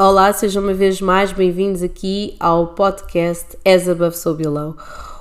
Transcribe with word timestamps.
Olá, 0.00 0.32
sejam 0.32 0.62
uma 0.62 0.74
vez 0.74 1.00
mais 1.00 1.32
bem-vindos 1.32 1.82
aqui 1.82 2.36
ao 2.38 2.68
podcast 2.68 3.58
As 3.64 3.88
Above 3.88 4.16
So 4.16 4.32
Below. 4.32 4.76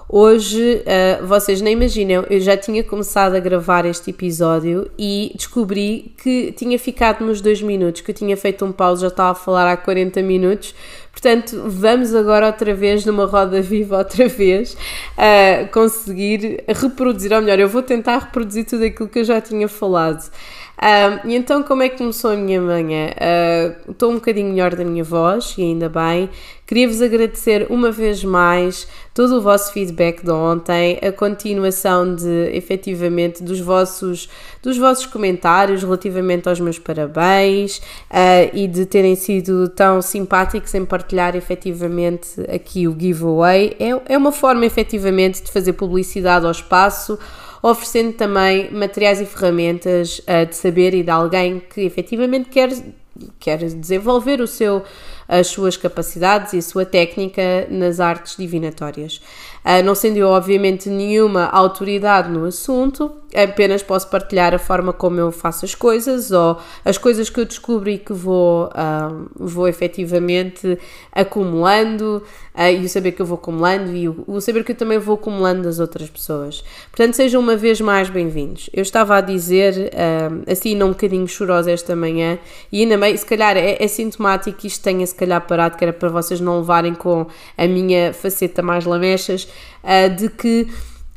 Hoje, 0.08 0.84
uh, 0.86 1.26
vocês 1.26 1.60
nem 1.62 1.74
imaginam, 1.74 2.24
eu 2.30 2.40
já 2.40 2.56
tinha 2.56 2.84
começado 2.84 3.34
a 3.34 3.40
gravar 3.40 3.88
este 3.88 4.12
episódio 4.12 4.88
e 4.96 5.32
descobri 5.34 6.14
que 6.22 6.52
tinha 6.52 6.78
ficado 6.78 7.26
nos 7.26 7.42
dois 7.42 7.60
minutos, 7.60 8.02
que 8.02 8.12
eu 8.12 8.16
tinha 8.16 8.38
feito 8.38 8.64
um 8.66 8.72
pause, 8.72 9.02
já 9.02 9.08
estava 9.08 9.32
a 9.32 9.36
falar 9.36 9.72
há 9.72 9.76
40 9.76 10.22
minutos. 10.22 10.76
Portanto, 11.12 11.64
vamos 11.66 12.14
agora 12.14 12.46
outra 12.46 12.76
vez 12.76 13.04
numa 13.04 13.26
roda 13.26 13.60
viva, 13.60 13.98
outra 13.98 14.28
vez, 14.30 14.74
uh, 14.74 15.68
conseguir 15.72 16.64
reproduzir, 16.68 17.34
ou 17.34 17.42
melhor, 17.42 17.60
eu 17.60 17.68
vou 17.68 17.82
tentar 17.82 18.20
reproduzir 18.20 18.64
tudo 18.64 18.84
aquilo 18.84 19.10
que 19.10 19.18
eu 19.18 19.24
já 19.24 19.42
tinha 19.42 19.68
falado. 19.68 20.30
Uh, 20.78 21.28
e 21.28 21.36
então, 21.36 21.64
como 21.64 21.82
é 21.82 21.90
que 21.90 21.98
começou 21.98 22.32
a 22.32 22.36
minha 22.36 22.62
manhã? 22.62 23.10
Uh, 23.10 23.92
estou 23.92 24.12
um 24.12 24.16
bocadinho 24.16 24.50
melhor 24.50 24.76
da 24.76 24.86
minha 24.86 25.04
voz, 25.04 25.56
e 25.58 25.64
ainda 25.64 25.90
bem. 25.90 26.30
Queria-vos 26.68 27.02
agradecer 27.02 27.66
uma 27.70 27.92
vez 27.92 28.24
mais 28.24 28.88
todo 29.12 29.38
o 29.38 29.42
vosso 29.42 29.74
feedback 29.74 30.24
de 30.24 30.30
ontem, 30.30 31.00
a 31.02 31.12
continuação 31.12 32.14
de, 32.14 32.52
efetivamente, 32.54 33.42
dos 33.42 33.60
vossos, 33.60 34.30
dos 34.62 34.78
vossos 34.78 35.08
comentários 35.08 35.82
relativamente 35.82 36.48
aos 36.48 36.60
meus 36.60 36.78
parabéns 36.78 37.78
uh, 37.78 38.52
e 38.54 38.68
de 38.68 38.86
terem 38.86 39.16
sido 39.16 39.70
tão 39.70 40.00
simpáticos 40.00 40.76
em 40.76 40.86
partilhar, 40.86 41.36
efetivamente, 41.36 42.40
aqui 42.54 42.88
o 42.88 42.96
giveaway. 42.96 43.76
É, 43.80 44.14
é 44.14 44.18
uma 44.18 44.32
forma, 44.32 44.64
efetivamente, 44.64 45.42
de 45.42 45.52
fazer 45.52 45.74
publicidade 45.74 46.46
ao 46.46 46.52
espaço 46.52 47.18
oferecendo 47.62 48.14
também 48.14 48.72
materiais 48.72 49.22
e 49.22 49.26
ferramentas 49.26 50.20
uh, 50.20 50.46
de 50.46 50.56
saber 50.56 50.94
e 50.94 51.04
de 51.04 51.10
alguém 51.10 51.60
que 51.60 51.82
efetivamente 51.82 52.50
quer, 52.50 52.70
quer 53.40 53.58
desenvolver 53.58 54.42
o 54.42 54.48
seu, 54.48 54.84
as 55.28 55.48
suas 55.48 55.76
capacidades 55.76 56.54
e 56.54 56.58
a 56.58 56.62
sua 56.62 56.86
técnica 56.86 57.68
nas 57.70 58.00
artes 58.00 58.36
divinatórias. 58.38 59.22
Uh, 59.68 59.84
não 59.84 59.94
sendo 59.94 60.16
eu, 60.16 60.30
obviamente, 60.30 60.88
nenhuma 60.88 61.44
autoridade 61.48 62.30
no 62.30 62.46
assunto, 62.46 63.12
apenas 63.36 63.84
posso 63.84 64.08
partilhar 64.10 64.54
a 64.54 64.60
forma 64.60 64.94
como 64.94 65.20
eu 65.20 65.32
faço 65.32 65.66
as 65.66 65.76
coisas 65.76 66.32
ou 66.32 66.58
as 66.86 66.98
coisas 66.98 67.30
que 67.30 67.40
eu 67.40 67.46
descubro 67.46 67.90
e 67.90 67.98
que 67.98 68.14
vou, 68.14 68.68
uh, 68.68 69.30
vou 69.36 69.68
efetivamente 69.68 70.78
acumulando 71.12 72.24
uh, 72.56 72.62
e 72.62 72.86
o 72.86 72.90
saber 72.90 73.12
que 73.12 73.22
eu 73.22 73.26
vou 73.26 73.38
acumulando 73.38 73.94
e 73.94 74.08
o, 74.08 74.24
o, 74.26 74.40
saber 74.40 74.64
que 74.64 74.72
eu 74.72 74.76
também 74.76 74.98
vou 74.98 75.16
acumulando 75.16 75.64
das 75.64 75.80
outras 75.80 76.10
pessoas. 76.10 76.64
Portanto, 76.90 77.16
sejam 77.16 77.42
uma 77.42 77.58
vez 77.58 77.82
mais 77.82 78.10
bem-vindos. 78.10 78.70
Eu 78.74 78.82
estava 78.82 79.18
a 79.18 79.22
dizer, 79.22 79.92
uh, 79.94 80.50
assim, 80.50 80.74
não 80.76 80.88
um 80.88 80.92
bocadinho 80.92 81.28
chorosa 81.28 81.72
esta 81.72 81.96
manhã 81.96 82.40
e 82.72 82.82
ainda 82.82 82.98
bem, 82.98 83.16
se 83.18 83.26
calhar 83.26 83.58
é, 83.58 83.84
é 83.84 83.88
sintomático 83.88 84.58
que 84.58 84.68
isto 84.68 84.82
tenha 84.82 85.06
se 85.06 85.14
calhar 85.14 85.46
parado, 85.46 85.78
que 85.78 85.84
era 85.84 85.92
para 85.92 86.08
vocês 86.10 86.40
não 86.40 86.60
levarem 86.60 86.96
com 86.96 87.28
a 87.58 87.68
minha 87.68 88.14
faceta 88.14 88.62
mais 88.62 88.86
lamechas, 88.86 89.48
de 90.18 90.30
que 90.30 90.68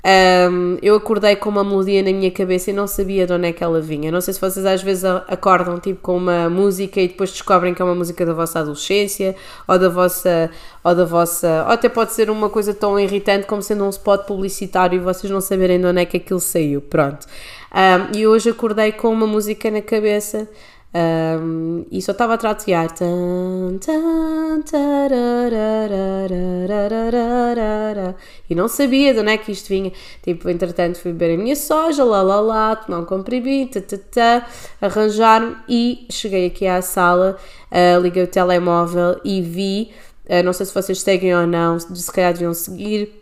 um, 0.02 0.78
eu 0.80 0.96
acordei 0.96 1.36
com 1.36 1.50
uma 1.50 1.62
melodia 1.62 2.02
na 2.02 2.10
minha 2.10 2.30
cabeça 2.30 2.70
e 2.70 2.72
não 2.72 2.86
sabia 2.86 3.26
de 3.26 3.32
onde 3.34 3.48
é 3.48 3.52
que 3.52 3.62
ela 3.62 3.80
vinha. 3.80 4.10
Não 4.10 4.20
sei 4.20 4.32
se 4.32 4.40
vocês 4.40 4.64
às 4.64 4.82
vezes 4.82 5.04
acordam 5.04 5.78
tipo 5.78 6.00
com 6.00 6.16
uma 6.16 6.48
música 6.48 7.00
e 7.00 7.08
depois 7.08 7.30
descobrem 7.30 7.74
que 7.74 7.82
é 7.82 7.84
uma 7.84 7.94
música 7.94 8.24
da 8.24 8.32
vossa 8.32 8.60
adolescência 8.60 9.36
ou 9.68 9.78
da 9.78 9.88
vossa 9.88 10.50
ou 10.82 10.94
da 10.94 11.04
vossa, 11.04 11.64
ou 11.66 11.72
até 11.72 11.90
pode 11.90 12.12
ser 12.12 12.30
uma 12.30 12.48
coisa 12.48 12.72
tão 12.72 12.98
irritante 12.98 13.46
como 13.46 13.60
sendo 13.60 13.84
um 13.84 13.90
spot 13.90 14.24
publicitário 14.26 14.96
e 14.96 14.98
vocês 14.98 15.30
não 15.30 15.40
saberem 15.40 15.78
de 15.78 15.86
onde 15.86 16.00
é 16.00 16.06
que 16.06 16.16
aquilo 16.16 16.40
saiu. 16.40 16.80
Pronto. 16.80 17.26
Um, 17.72 18.16
e 18.16 18.26
hoje 18.26 18.50
acordei 18.50 18.92
com 18.92 19.10
uma 19.10 19.26
música 19.26 19.70
na 19.70 19.82
cabeça 19.82 20.48
um, 20.92 21.86
e 21.90 22.02
só 22.02 22.12
estava 22.12 22.34
a 22.34 22.38
tratear. 22.38 22.88
E 28.48 28.54
não 28.54 28.68
sabia 28.68 29.14
de 29.14 29.20
onde 29.20 29.30
é 29.30 29.38
que 29.38 29.52
isto 29.52 29.68
vinha. 29.68 29.92
Tipo, 30.22 30.48
entretanto, 30.48 30.98
fui 30.98 31.12
beber 31.12 31.34
a 31.34 31.42
minha 31.42 31.56
soja, 31.56 32.02
lá 32.02 32.22
lá 32.22 32.40
lá, 32.40 32.76
tomar 32.76 32.98
um 33.00 33.04
comprimido, 33.04 33.82
arranjar-me 34.80 35.56
e 35.68 36.06
cheguei 36.10 36.46
aqui 36.46 36.66
à 36.66 36.82
sala, 36.82 37.36
uh, 37.70 38.00
liguei 38.00 38.24
o 38.24 38.26
telemóvel 38.26 39.20
e 39.24 39.40
vi. 39.40 39.92
Uh, 40.26 40.42
não 40.44 40.52
sei 40.52 40.66
se 40.66 40.74
vocês 40.74 41.00
seguem 41.00 41.34
ou 41.34 41.46
não, 41.46 41.78
se 41.78 42.12
calhar 42.12 42.32
deviam 42.32 42.54
seguir 42.54 43.20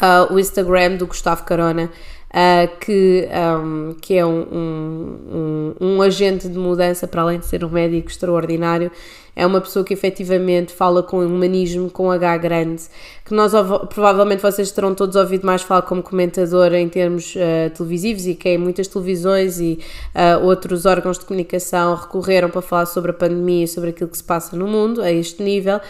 uh, 0.00 0.32
o 0.32 0.38
Instagram 0.38 0.96
do 0.96 1.06
Gustavo 1.06 1.44
Carona 1.44 1.90
uh, 2.30 2.78
que, 2.78 3.28
um, 3.28 3.94
que 4.00 4.14
é 4.14 4.24
um, 4.24 4.40
um, 4.52 5.74
um, 5.80 6.02
agente 6.02 6.48
de 6.48 6.58
mudança, 6.58 7.06
para 7.06 7.22
além 7.22 7.38
de 7.38 7.46
ser 7.46 7.64
um 7.64 7.68
médico 7.68 8.08
extraordinário, 8.08 8.90
é 9.34 9.46
uma 9.46 9.60
pessoa 9.60 9.84
que 9.84 9.94
efetivamente 9.94 10.72
fala 10.72 11.02
com 11.02 11.24
humanismo, 11.24 11.88
com 11.90 12.10
H 12.10 12.36
grande, 12.36 12.82
que 13.24 13.32
nós 13.32 13.52
provavelmente 13.88 14.42
vocês 14.42 14.70
terão 14.70 14.94
todos 14.94 15.16
ouvido 15.16 15.46
mais 15.46 15.62
falar 15.62 15.82
como 15.82 16.02
comentador 16.02 16.74
em 16.74 16.88
termos 16.88 17.34
uh, 17.36 17.70
televisivos 17.74 18.26
e 18.26 18.34
que 18.34 18.50
em 18.50 18.58
muitas 18.58 18.88
televisões 18.88 19.58
e 19.60 19.78
uh, 20.14 20.44
outros 20.44 20.84
órgãos 20.84 21.18
de 21.18 21.24
comunicação 21.24 21.94
recorreram 21.94 22.50
para 22.50 22.60
falar 22.60 22.86
sobre 22.86 23.12
a 23.12 23.14
pandemia 23.14 23.64
e 23.64 23.68
sobre 23.68 23.90
aquilo 23.90 24.10
que 24.10 24.16
se 24.16 24.24
passa 24.24 24.56
no 24.56 24.66
mundo 24.66 25.00
a 25.00 25.10
este 25.10 25.42
nível, 25.42 25.76
uh, 25.78 25.80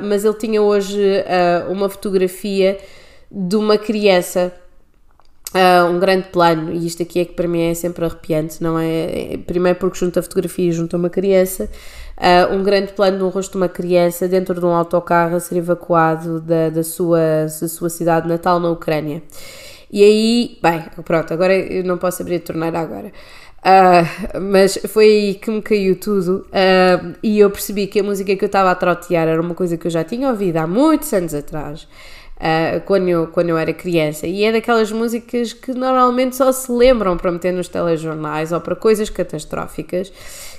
mas 0.00 0.24
ele 0.24 0.34
tinha 0.34 0.62
hoje 0.62 1.02
uma 1.68 1.88
fotografia 1.88 2.78
de 3.30 3.56
uma 3.56 3.76
criança 3.76 4.52
Uh, 5.54 5.88
um 5.88 6.00
grande 6.00 6.30
plano, 6.30 6.72
e 6.72 6.84
isto 6.84 7.00
aqui 7.00 7.20
é 7.20 7.24
que 7.24 7.32
para 7.32 7.46
mim 7.46 7.70
é 7.70 7.74
sempre 7.74 8.04
arrepiante, 8.04 8.60
não 8.60 8.76
é? 8.76 9.38
primeiro 9.46 9.78
porque 9.78 9.96
junta 9.96 10.18
a 10.18 10.22
fotografia 10.22 10.72
junto 10.72 10.96
a 10.96 10.98
uma 10.98 11.08
criança, 11.08 11.70
uh, 12.18 12.52
um 12.52 12.64
grande 12.64 12.92
plano 12.92 13.18
de 13.18 13.22
um 13.22 13.28
rosto 13.28 13.52
de 13.52 13.58
uma 13.58 13.68
criança 13.68 14.26
dentro 14.26 14.58
de 14.58 14.66
um 14.66 14.74
autocarro 14.74 15.36
a 15.36 15.38
ser 15.38 15.58
evacuado 15.58 16.40
da, 16.40 16.70
da, 16.70 16.82
sua, 16.82 17.46
da 17.60 17.68
sua 17.68 17.88
cidade 17.88 18.26
natal 18.26 18.58
na 18.58 18.68
Ucrânia. 18.68 19.22
E 19.92 20.02
aí, 20.02 20.58
bem, 20.60 20.82
pronto, 21.04 21.32
agora 21.32 21.56
eu 21.56 21.84
não 21.84 21.98
posso 21.98 22.20
abrir 22.20 22.36
a 22.36 22.40
torneira 22.40 22.80
agora. 22.80 23.12
Uh, 23.60 24.40
mas 24.40 24.76
foi 24.88 25.04
aí 25.04 25.34
que 25.34 25.52
me 25.52 25.62
caiu 25.62 25.94
tudo 25.94 26.46
e 27.22 27.38
eu 27.38 27.48
percebi 27.48 27.86
que 27.86 28.00
a 28.00 28.02
música 28.02 28.34
que 28.34 28.44
eu 28.44 28.46
estava 28.46 28.72
a 28.72 28.74
trotear 28.74 29.28
era 29.28 29.40
uma 29.40 29.54
coisa 29.54 29.76
que 29.76 29.86
eu 29.86 29.90
já 29.90 30.02
tinha 30.02 30.28
ouvido 30.28 30.56
há 30.56 30.66
muitos 30.66 31.12
anos 31.12 31.32
atrás 31.32 31.86
uh, 32.44 32.80
quando, 32.84 33.08
eu, 33.08 33.26
quando 33.28 33.48
eu 33.48 33.58
era 33.58 33.72
criança. 33.72 34.26
E 34.26 34.44
é 34.44 34.52
daquelas 34.52 34.92
músicas 34.92 35.52
que 35.52 35.72
normalmente 35.72 36.36
só 36.36 36.52
se 36.52 36.70
lembram 36.70 37.16
para 37.16 37.32
meter 37.32 37.52
nos 37.52 37.68
telejornais 37.68 38.52
ou 38.52 38.60
para 38.60 38.76
coisas 38.76 39.08
catastróficas, 39.08 40.12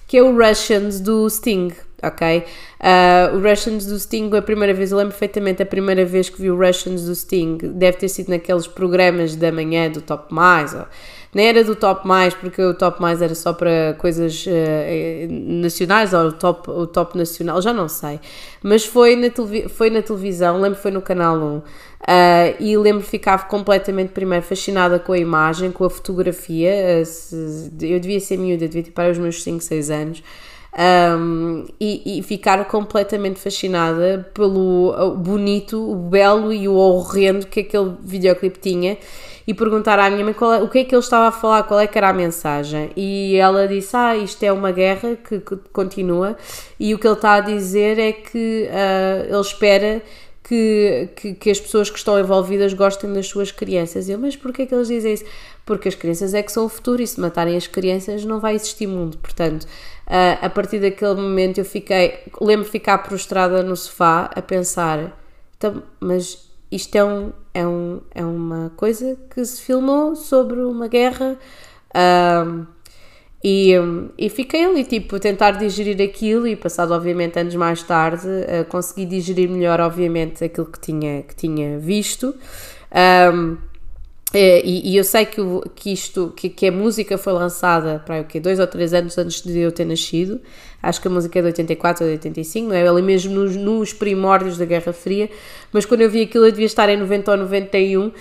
que 0.07 0.17
é 0.17 0.23
o 0.23 0.35
Russians 0.35 0.99
do 0.99 1.29
Sting, 1.29 1.71
ok? 2.01 2.43
Uh, 2.79 3.37
o 3.37 3.41
Russians 3.47 3.85
do 3.85 3.99
Sting, 3.99 4.29
a 4.35 4.41
primeira 4.41 4.73
vez, 4.73 4.91
eu 4.91 4.97
lembro 4.97 5.11
perfeitamente 5.11 5.61
a 5.61 5.65
primeira 5.65 6.03
vez 6.03 6.29
que 6.29 6.41
vi 6.41 6.49
o 6.49 6.57
Russians 6.57 7.05
do 7.05 7.15
Sting, 7.15 7.57
deve 7.57 7.97
ter 7.97 8.09
sido 8.09 8.29
naqueles 8.29 8.67
programas 8.67 9.35
da 9.35 9.51
manhã 9.51 9.89
do 9.89 10.01
Top 10.01 10.33
Mais, 10.33 10.73
ou, 10.73 10.85
nem 11.35 11.47
era 11.49 11.65
do 11.65 11.75
Top 11.75 12.07
Mais, 12.07 12.33
porque 12.33 12.61
o 12.61 12.73
Top 12.73 13.01
Mais 13.01 13.21
era 13.21 13.35
só 13.35 13.51
para 13.51 13.93
coisas 13.97 14.45
uh, 14.45 15.29
nacionais, 15.29 16.13
ou 16.13 16.27
o 16.27 16.31
top, 16.31 16.71
o 16.71 16.87
top 16.87 17.17
Nacional, 17.17 17.61
já 17.61 17.73
não 17.73 17.89
sei. 17.89 18.21
Mas 18.63 18.85
foi 18.85 19.17
na, 19.17 19.27
foi 19.67 19.89
na 19.89 20.01
televisão, 20.01 20.61
lembro 20.61 20.79
foi 20.79 20.91
no 20.91 21.01
Canal 21.01 21.35
1. 21.35 21.57
Uh, 21.57 21.63
eh, 22.07 22.55
e 22.61 22.77
lembro 22.77 23.03
ficava 23.03 23.43
completamente, 23.43 24.13
primeiro, 24.13 24.45
fascinada 24.45 24.97
com 24.97 25.11
a 25.11 25.17
imagem, 25.17 25.73
com 25.73 25.83
a 25.83 25.89
fotografia. 25.89 26.71
Uh, 27.01 27.05
se, 27.05 27.69
eu 27.81 27.99
devia 27.99 28.21
ser 28.21 28.37
miúda, 28.37 28.65
devia 28.65 28.83
ter 28.83 28.91
para 28.91 29.11
os 29.11 29.17
meus 29.17 29.43
5, 29.43 29.61
6 29.61 29.89
anos. 29.89 30.23
Um, 30.77 31.65
e, 31.79 32.19
e, 32.19 32.23
ficar 32.23 32.63
completamente 32.65 33.39
fascinada 33.39 34.29
pelo 34.33 35.15
bonito, 35.17 35.91
o 35.91 35.95
belo 35.95 36.51
e 36.51 36.67
o 36.67 36.75
horrendo 36.75 37.47
que 37.47 37.61
aquele 37.61 37.93
videoclipe 38.01 38.59
tinha 38.59 38.97
e 39.47 39.53
perguntar 39.53 39.99
à 39.99 40.09
minha 40.09 40.23
mãe 40.23 40.33
é, 40.33 40.63
o 40.63 40.67
que 40.67 40.79
é 40.79 40.83
que 40.83 40.95
ele 40.95 41.01
estava 41.01 41.27
a 41.27 41.31
falar, 41.31 41.63
qual 41.63 41.79
é 41.79 41.87
que 41.87 41.97
era 41.97 42.09
a 42.09 42.13
mensagem. 42.13 42.91
E 42.95 43.35
ela 43.35 43.67
disse: 43.67 43.95
Ah, 43.95 44.15
isto 44.15 44.41
é 44.43 44.51
uma 44.51 44.71
guerra 44.71 45.15
que, 45.15 45.39
continua, 45.71 46.35
e 46.79 46.93
o 46.93 46.99
que 46.99 47.07
ele 47.07 47.13
está 47.13 47.35
a 47.35 47.39
dizer 47.41 47.99
é 47.99 48.11
que 48.11 48.67
uh, 48.69 49.33
ele 49.33 49.41
espera. 49.41 50.01
Que, 50.47 51.09
que, 51.15 51.33
que, 51.33 51.49
as 51.49 51.59
pessoas 51.59 51.89
que 51.89 51.97
estão 51.97 52.19
envolvidas 52.19 52.71
gostem 52.71 53.11
das 53.11 53.25
suas 53.27 53.51
crianças. 53.51 54.07
Eu, 54.07 54.19
mas 54.19 54.35
porquê 54.35 54.67
que 54.67 54.75
eles 54.75 54.89
dizem 54.89 55.15
isso? 55.15 55.25
Porque 55.65 55.87
as 55.87 55.95
crianças 55.95 56.35
é 56.35 56.43
que 56.43 56.51
são 56.51 56.65
o 56.65 56.69
futuro 56.69 57.01
e 57.01 57.07
se 57.07 57.19
matarem 57.19 57.57
as 57.57 57.65
crianças 57.65 58.23
não 58.23 58.39
vai 58.39 58.53
existir 58.53 58.85
mundo. 58.85 59.17
Portanto, 59.17 59.63
uh, 59.63 60.45
a 60.45 60.47
partir 60.47 60.77
daquele 60.77 61.15
momento 61.15 61.57
eu 61.57 61.65
fiquei, 61.65 62.19
lembro 62.39 62.63
ficar 62.63 62.99
prostrada 62.99 63.63
no 63.63 63.75
sofá 63.75 64.29
a 64.35 64.39
pensar, 64.39 65.19
então, 65.57 65.81
mas 65.99 66.47
isto 66.71 66.95
é, 66.95 67.03
um, 67.03 67.31
é, 67.55 67.65
um, 67.65 68.01
é 68.13 68.23
uma 68.23 68.71
coisa 68.75 69.17
que 69.33 69.43
se 69.45 69.61
filmou 69.61 70.15
sobre 70.15 70.59
uma 70.59 70.87
guerra 70.89 71.37
um, 72.45 72.65
e, 73.41 73.73
e 74.17 74.29
fiquei 74.29 74.65
ali 74.65 74.83
tipo 74.83 75.15
a 75.15 75.19
tentar 75.19 75.51
digerir 75.51 76.01
aquilo 76.01 76.47
e 76.47 76.55
passado 76.55 76.93
obviamente 76.93 77.39
anos 77.39 77.55
mais 77.55 77.81
tarde 77.81 78.27
uh, 78.27 78.65
consegui 78.65 79.05
digerir 79.05 79.49
melhor 79.49 79.79
obviamente 79.79 80.43
aquilo 80.43 80.65
que 80.65 80.79
tinha, 80.79 81.21
que 81.23 81.35
tinha 81.35 81.79
visto. 81.79 82.35
Um, 83.33 83.57
e, 84.39 84.91
e, 84.91 84.97
eu 84.97 85.03
sei 85.03 85.25
que, 85.25 85.41
que 85.75 85.93
isto, 85.93 86.33
que, 86.35 86.49
que, 86.49 86.67
a 86.67 86.71
música 86.71 87.17
foi 87.17 87.33
lançada 87.33 88.01
para 88.05 88.21
o 88.21 88.25
quê? 88.25 88.39
Dois 88.39 88.59
ou 88.59 88.67
três 88.67 88.93
anos 88.93 89.17
antes 89.17 89.41
de 89.41 89.59
eu 89.59 89.71
ter 89.71 89.85
nascido. 89.85 90.41
Acho 90.81 91.01
que 91.01 91.07
a 91.07 91.11
música 91.11 91.39
é 91.39 91.41
de 91.41 91.47
84 91.47 92.03
ou 92.03 92.09
de 92.09 92.15
85, 92.17 92.69
não 92.69 92.75
é? 92.75 92.87
Ali 92.87 93.01
mesmo 93.01 93.33
nos, 93.33 93.55
nos 93.55 93.93
primórdios 93.93 94.57
da 94.57 94.65
Guerra 94.65 94.93
Fria. 94.93 95.29
Mas 95.71 95.85
quando 95.85 96.01
eu 96.01 96.09
vi 96.09 96.21
aquilo, 96.21 96.45
eu 96.45 96.51
devia 96.51 96.65
estar 96.65 96.89
em 96.89 96.97
90 96.97 97.31
ou 97.31 97.37
91 97.37 98.07
uh, 98.07 98.13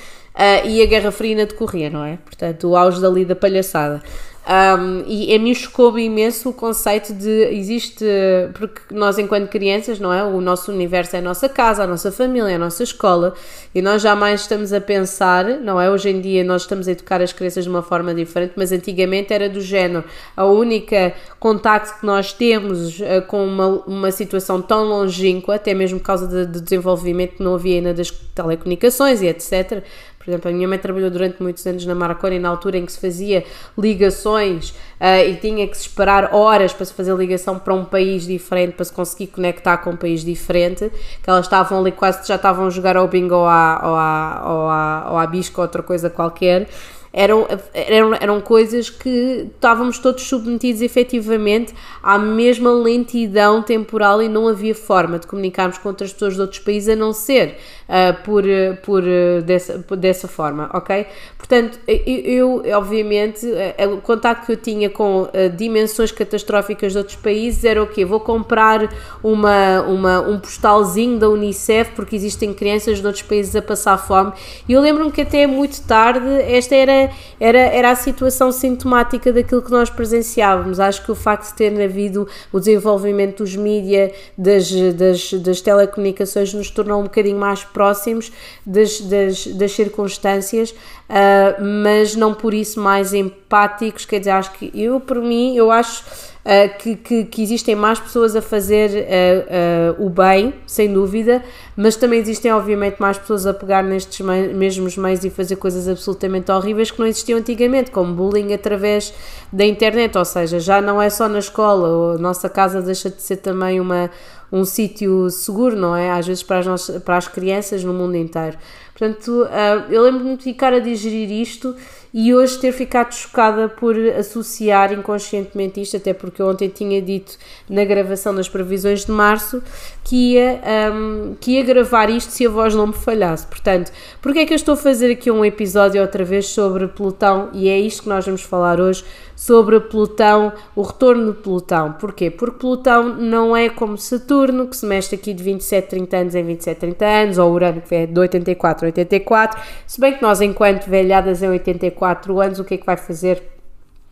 e 0.65 0.83
a 0.83 0.87
Guerra 0.87 1.11
Fria 1.11 1.33
ainda 1.33 1.47
decorria, 1.47 1.91
não 1.91 2.05
é? 2.05 2.19
Portanto, 2.25 2.69
o 2.69 2.77
auge 2.77 3.01
dali 3.01 3.25
da 3.25 3.37
palhaçada. 3.37 4.03
Um, 4.47 5.05
e 5.07 5.35
a 5.35 5.39
mim 5.39 5.55
chocou 5.55 5.99
imenso 5.99 6.51
o 6.51 6.53
conceito 6.53 7.15
de 7.15 7.45
existe, 7.47 8.05
porque 8.53 8.95
nós 8.95 9.17
enquanto 9.19 9.49
crianças, 9.49 9.99
não 9.99 10.13
é? 10.13 10.23
O 10.23 10.39
nosso 10.39 10.71
universo 10.71 11.17
é 11.17 11.21
a 11.21 11.23
nossa 11.23 11.49
casa, 11.49 11.85
a 11.85 11.87
nossa 11.87 12.13
família, 12.13 12.57
a 12.57 12.59
nossa 12.59 12.83
escola 12.83 13.35
e 13.75 13.81
nós 13.81 14.03
jamais 14.03 14.43
estamos 14.43 14.71
a 14.75 14.83
pensar, 14.83 15.47
não 15.47 15.81
é? 15.81 15.91
Hoje 15.91 16.11
em 16.11 16.21
dia 16.21 16.45
nós 16.45 16.63
estamos 16.63 16.87
a 16.87 16.93
educar 16.93 17.23
as 17.23 17.33
crianças 17.33 17.65
de 17.65 17.71
uma 17.71 17.83
forma 17.83 18.15
diferente, 18.15 18.53
mas 18.55 18.71
antigamente 18.71 19.33
era 19.33 19.49
do 19.49 19.63
género. 19.63 20.05
A 20.37 20.45
única 20.45 21.15
contacto 21.41 21.99
que 21.99 22.05
nós 22.05 22.35
temos 22.35 23.01
uh, 23.01 23.23
com 23.27 23.47
uma, 23.47 23.67
uma 23.87 24.11
situação 24.11 24.61
tão 24.61 24.85
longínqua, 24.85 25.55
até 25.55 25.73
mesmo 25.73 25.99
por 26.01 26.05
causa 26.05 26.29
de, 26.29 26.53
de 26.53 26.61
desenvolvimento 26.61 27.37
que 27.37 27.43
não 27.43 27.55
havia 27.55 27.77
ainda 27.77 27.95
das 27.95 28.11
telecomunicações 28.11 29.23
e 29.23 29.27
etc., 29.27 29.83
por 30.25 30.31
exemplo, 30.31 30.51
a 30.51 30.55
minha 30.55 30.67
mãe 30.67 30.79
trabalhou 30.79 31.11
durante 31.11 31.43
muitos 31.43 31.67
anos 31.67 31.85
na 31.85 31.95
Marconi, 31.95 32.39
na 32.39 32.49
altura 32.49 32.79
em 32.79 32.87
que 32.87 32.93
se 32.93 32.99
fazia 32.99 33.45
ligações 33.77 34.71
uh, 34.71 35.29
e 35.29 35.37
tinha 35.37 35.69
que 35.69 35.77
se 35.77 35.83
esperar 35.83 36.35
horas 36.35 36.73
para 36.73 36.87
se 36.87 36.95
fazer 36.95 37.15
ligação 37.15 37.59
para 37.59 37.75
um 37.75 37.85
país 37.85 38.27
diferente, 38.27 38.73
para 38.73 38.85
se 38.87 38.93
conseguir 38.93 39.27
conectar 39.27 39.77
com 39.79 39.91
um 39.91 39.97
país 39.97 40.25
diferente, 40.25 40.91
que 41.23 41.29
elas 41.29 41.45
estavam 41.45 41.81
ali 41.81 41.93
quase 41.93 42.27
já 42.27 42.37
estavam 42.37 42.67
a 42.67 42.71
jogar 42.71 42.97
ao 42.97 43.07
bingo 43.07 43.35
ou 43.35 43.47
à, 43.47 43.81
ou 43.85 43.95
à, 43.95 44.43
ou 44.47 44.69
à, 44.69 45.09
ou 45.13 45.19
à 45.19 45.27
bisco 45.27 45.61
ou 45.61 45.67
outra 45.67 45.83
coisa 45.83 46.09
qualquer. 46.09 46.69
Eram, 47.17 47.47
eram, 47.73 48.15
eram 48.15 48.41
coisas 48.41 48.91
que 48.91 49.49
estávamos 49.55 50.01
todos 50.01 50.25
submetidos 50.25 50.83
efetivamente 50.83 51.73
à 52.03 52.19
mesma 52.19 52.73
lentidão 52.73 53.63
temporal 53.63 54.21
e 54.21 54.29
não 54.29 54.49
havia 54.49 54.75
forma 54.75 55.21
de 55.21 55.27
comunicarmos 55.29 55.79
com 55.79 55.91
outras 55.91 56.13
pessoas 56.13 56.35
de 56.35 56.41
outros 56.41 56.59
países 56.59 56.89
a 56.89 56.97
não 56.97 57.13
ser 57.13 57.57
uh, 57.89 58.23
por, 58.23 58.45
por, 58.83 59.03
dessa, 59.45 59.79
por 59.81 59.97
dessa 59.97 60.29
forma, 60.29 60.71
ok? 60.73 61.07
Portanto, 61.37 61.79
eu, 61.87 62.63
eu 62.65 62.79
obviamente, 62.79 63.47
o 63.93 64.01
contacto 64.01 64.47
que 64.47 64.53
eu 64.53 64.57
tinha 64.57 64.89
com 64.89 65.29
dimensões 65.55 66.11
catastróficas 66.11 66.93
de 66.93 66.99
outros 66.99 67.17
países 67.17 67.65
era 67.65 67.83
o 67.83 67.87
quê? 67.87 68.03
Vou 68.03 68.19
comprar 68.19 68.91
uma, 69.23 69.83
uma, 69.83 70.21
um 70.21 70.41
postalzinho 70.41 71.19
da 71.19 71.29
Unicef 71.29 71.93
porque 71.95 72.17
existem 72.17 72.55
crianças 72.55 72.99
de 72.99 73.07
outros 73.07 73.23
países 73.23 73.55
a 73.55 73.61
passar 73.61 73.99
fome 73.99 74.33
e 74.67 74.73
eu 74.73 74.81
lembro-me 74.81 75.13
que 75.13 75.21
até 75.21 75.47
muito 75.47 75.83
tarde 75.83 76.27
esta 76.49 76.75
era 76.75 77.11
era, 77.39 77.59
era 77.59 77.91
a 77.91 77.95
situação 77.95 78.53
sintomática 78.53 79.33
daquilo 79.33 79.63
que 79.63 79.71
nós 79.71 79.91
presenciávamos. 79.91 80.81
Acho 80.81 81.05
que 81.05 81.11
o 81.11 81.15
facto 81.15 81.51
de 81.51 81.55
ter 81.55 81.83
havido 81.83 82.29
o 82.53 82.59
desenvolvimento 82.59 83.39
dos 83.43 83.57
mídia, 83.57 84.13
das, 84.37 84.71
das, 84.95 85.33
das 85.35 85.61
telecomunicações, 85.61 86.55
nos 86.55 86.71
tornou 86.71 87.01
um 87.01 87.05
bocadinho 87.05 87.39
mais 87.39 87.65
próximos 87.75 88.33
das, 88.65 89.01
das, 89.01 89.47
das 89.49 89.73
circunstâncias, 89.73 90.71
uh, 90.71 91.63
mas 91.83 92.15
não 92.15 92.33
por 92.33 92.55
isso 92.55 92.81
mais 92.81 93.13
empáticos. 93.13 94.07
Quer 94.07 94.21
dizer, 94.21 94.31
acho 94.31 94.53
que 94.53 94.71
eu, 94.73 95.01
por 95.01 95.21
mim, 95.21 95.57
eu 95.57 95.71
acho 95.71 96.05
uh, 96.05 96.79
que, 96.79 96.95
que, 96.95 97.25
que, 97.25 97.43
existem 97.43 97.75
mais 97.75 97.99
pessoas 97.99 98.37
a 98.37 98.41
fazer 98.41 98.91
uh, 98.91 100.07
o 100.07 100.09
bem, 100.09 100.55
sem 100.67 100.93
dúvida, 100.93 101.43
mas 101.77 101.97
também 101.97 102.21
existem, 102.21 102.53
obviamente, 102.53 102.97
mais 103.01 103.19
pessoas 103.19 103.45
a 103.45 103.53
pegar 103.53 103.83
nestes 103.83 104.25
mesmos 104.55 104.97
meios 104.97 105.25
e 105.25 105.31
fazer 105.31 105.57
coisas 105.57 105.89
absolutamente 105.89 106.53
horríveis 106.53 106.93
que 106.93 107.01
não 107.01 107.07
existiam 107.07 107.41
antigamente, 107.41 107.91
como 107.91 108.15
bullying 108.15 108.53
através 108.53 109.13
da 109.53 109.65
internet, 109.65 110.17
ou 110.17 110.25
seja, 110.25 110.61
já 110.61 110.81
não 110.81 111.03
é 111.03 111.11
só 111.11 111.29
na 111.29 111.41
escola, 111.41 112.15
a 112.15 112.19
nossa 112.19 112.49
casa 112.49 112.81
deixa 112.81 113.11
de 113.11 113.21
ser 113.21 113.39
também 113.39 113.81
uma, 113.81 114.09
um 114.55 114.65
sítio 114.65 115.29
seguro, 115.31 115.75
não 115.75 115.97
é? 115.97 116.13
Às 116.13 116.29
vezes 116.29 116.43
para 116.45 116.61
as, 116.61 116.67
nossas, 116.67 117.03
para 117.03 117.17
as 117.17 117.27
crianças 117.27 117.83
no 117.83 117.93
mundo 117.93 118.17
inteiro. 118.17 118.57
Portanto, 118.97 119.49
eu 119.91 120.03
lembro-me 120.03 120.37
de 120.37 120.45
ficar 120.45 120.73
a 120.73 120.79
digerir 120.79 121.29
isto 121.33 121.75
e 122.15 122.33
hoje 122.33 122.61
ter 122.61 122.71
ficado 122.71 123.13
chocada 123.13 123.69
por 123.69 123.97
associar 124.17 124.93
inconscientemente 124.93 125.83
isto, 125.83 125.97
até 125.97 126.15
porque 126.15 126.41
ontem 126.41 126.69
tinha 126.69 127.03
dito 127.03 127.37
na 127.69 127.85
gravação 127.85 128.33
das 128.33 128.49
previsões 128.49 129.05
de 129.05 129.11
março 129.11 129.61
que 130.05 130.35
ia, 130.35 130.61
um, 130.95 131.35
que 131.41 131.57
ia 131.57 131.65
gravar 131.65 132.09
isto 132.09 132.31
se 132.31 132.47
a 132.47 132.49
voz 132.49 132.73
não 132.73 132.87
me 132.87 132.93
falhasse. 132.93 133.45
Portanto, 133.49 133.91
porque 134.23 134.39
é 134.39 134.47
que 134.47 134.53
eu 134.53 134.57
estou 134.57 134.75
a 134.75 134.77
fazer 134.77 135.11
aqui 135.11 135.29
um 135.29 135.45
episódio 135.45 136.01
outra 136.01 136.23
vez 136.25 136.47
sobre 136.47 136.87
Plutão 136.87 137.51
e 137.53 137.69
é 137.69 137.81
isto 137.81 138.05
que 138.05 138.09
nós 138.09 138.25
vamos 138.25 138.43
falar 138.43 138.81
hoje 138.81 139.05
sobre 139.35 139.81
Plutão, 139.81 140.53
o 140.77 140.83
retorno 140.83 141.33
de 141.33 141.39
Plutão. 141.41 141.93
Porquê? 141.95 142.31
Porque 142.31 142.59
Plutão 142.59 143.09
não 143.17 143.57
é 143.57 143.69
como 143.69 143.99
Saturno, 143.99 144.69
que 144.69 144.77
se 144.77 144.87
mexe 144.87 145.17
aqui 145.17 145.35
de 145.35 145.43
27, 145.43 145.89
30 145.89 146.17
anos 146.17 146.35
em 146.37 146.45
27, 146.45 146.79
30 146.79 147.05
anos, 147.05 147.39
ou 147.39 147.53
Urano, 147.53 147.81
que 147.81 147.95
é 147.95 148.07
de 148.07 148.19
84 148.19 148.87
a 148.87 148.89
84, 148.89 149.61
se 149.87 150.01
bem 150.01 150.13
que 150.15 150.23
nós, 150.23 150.41
enquanto 150.41 150.87
velhadas 150.87 151.43
em 151.43 151.49
84 151.49 152.04
anos, 152.05 152.59
o 152.59 152.65
que 152.65 152.75
é 152.75 152.77
que 152.79 152.87
vai 152.87 152.97
fazer 152.97 153.43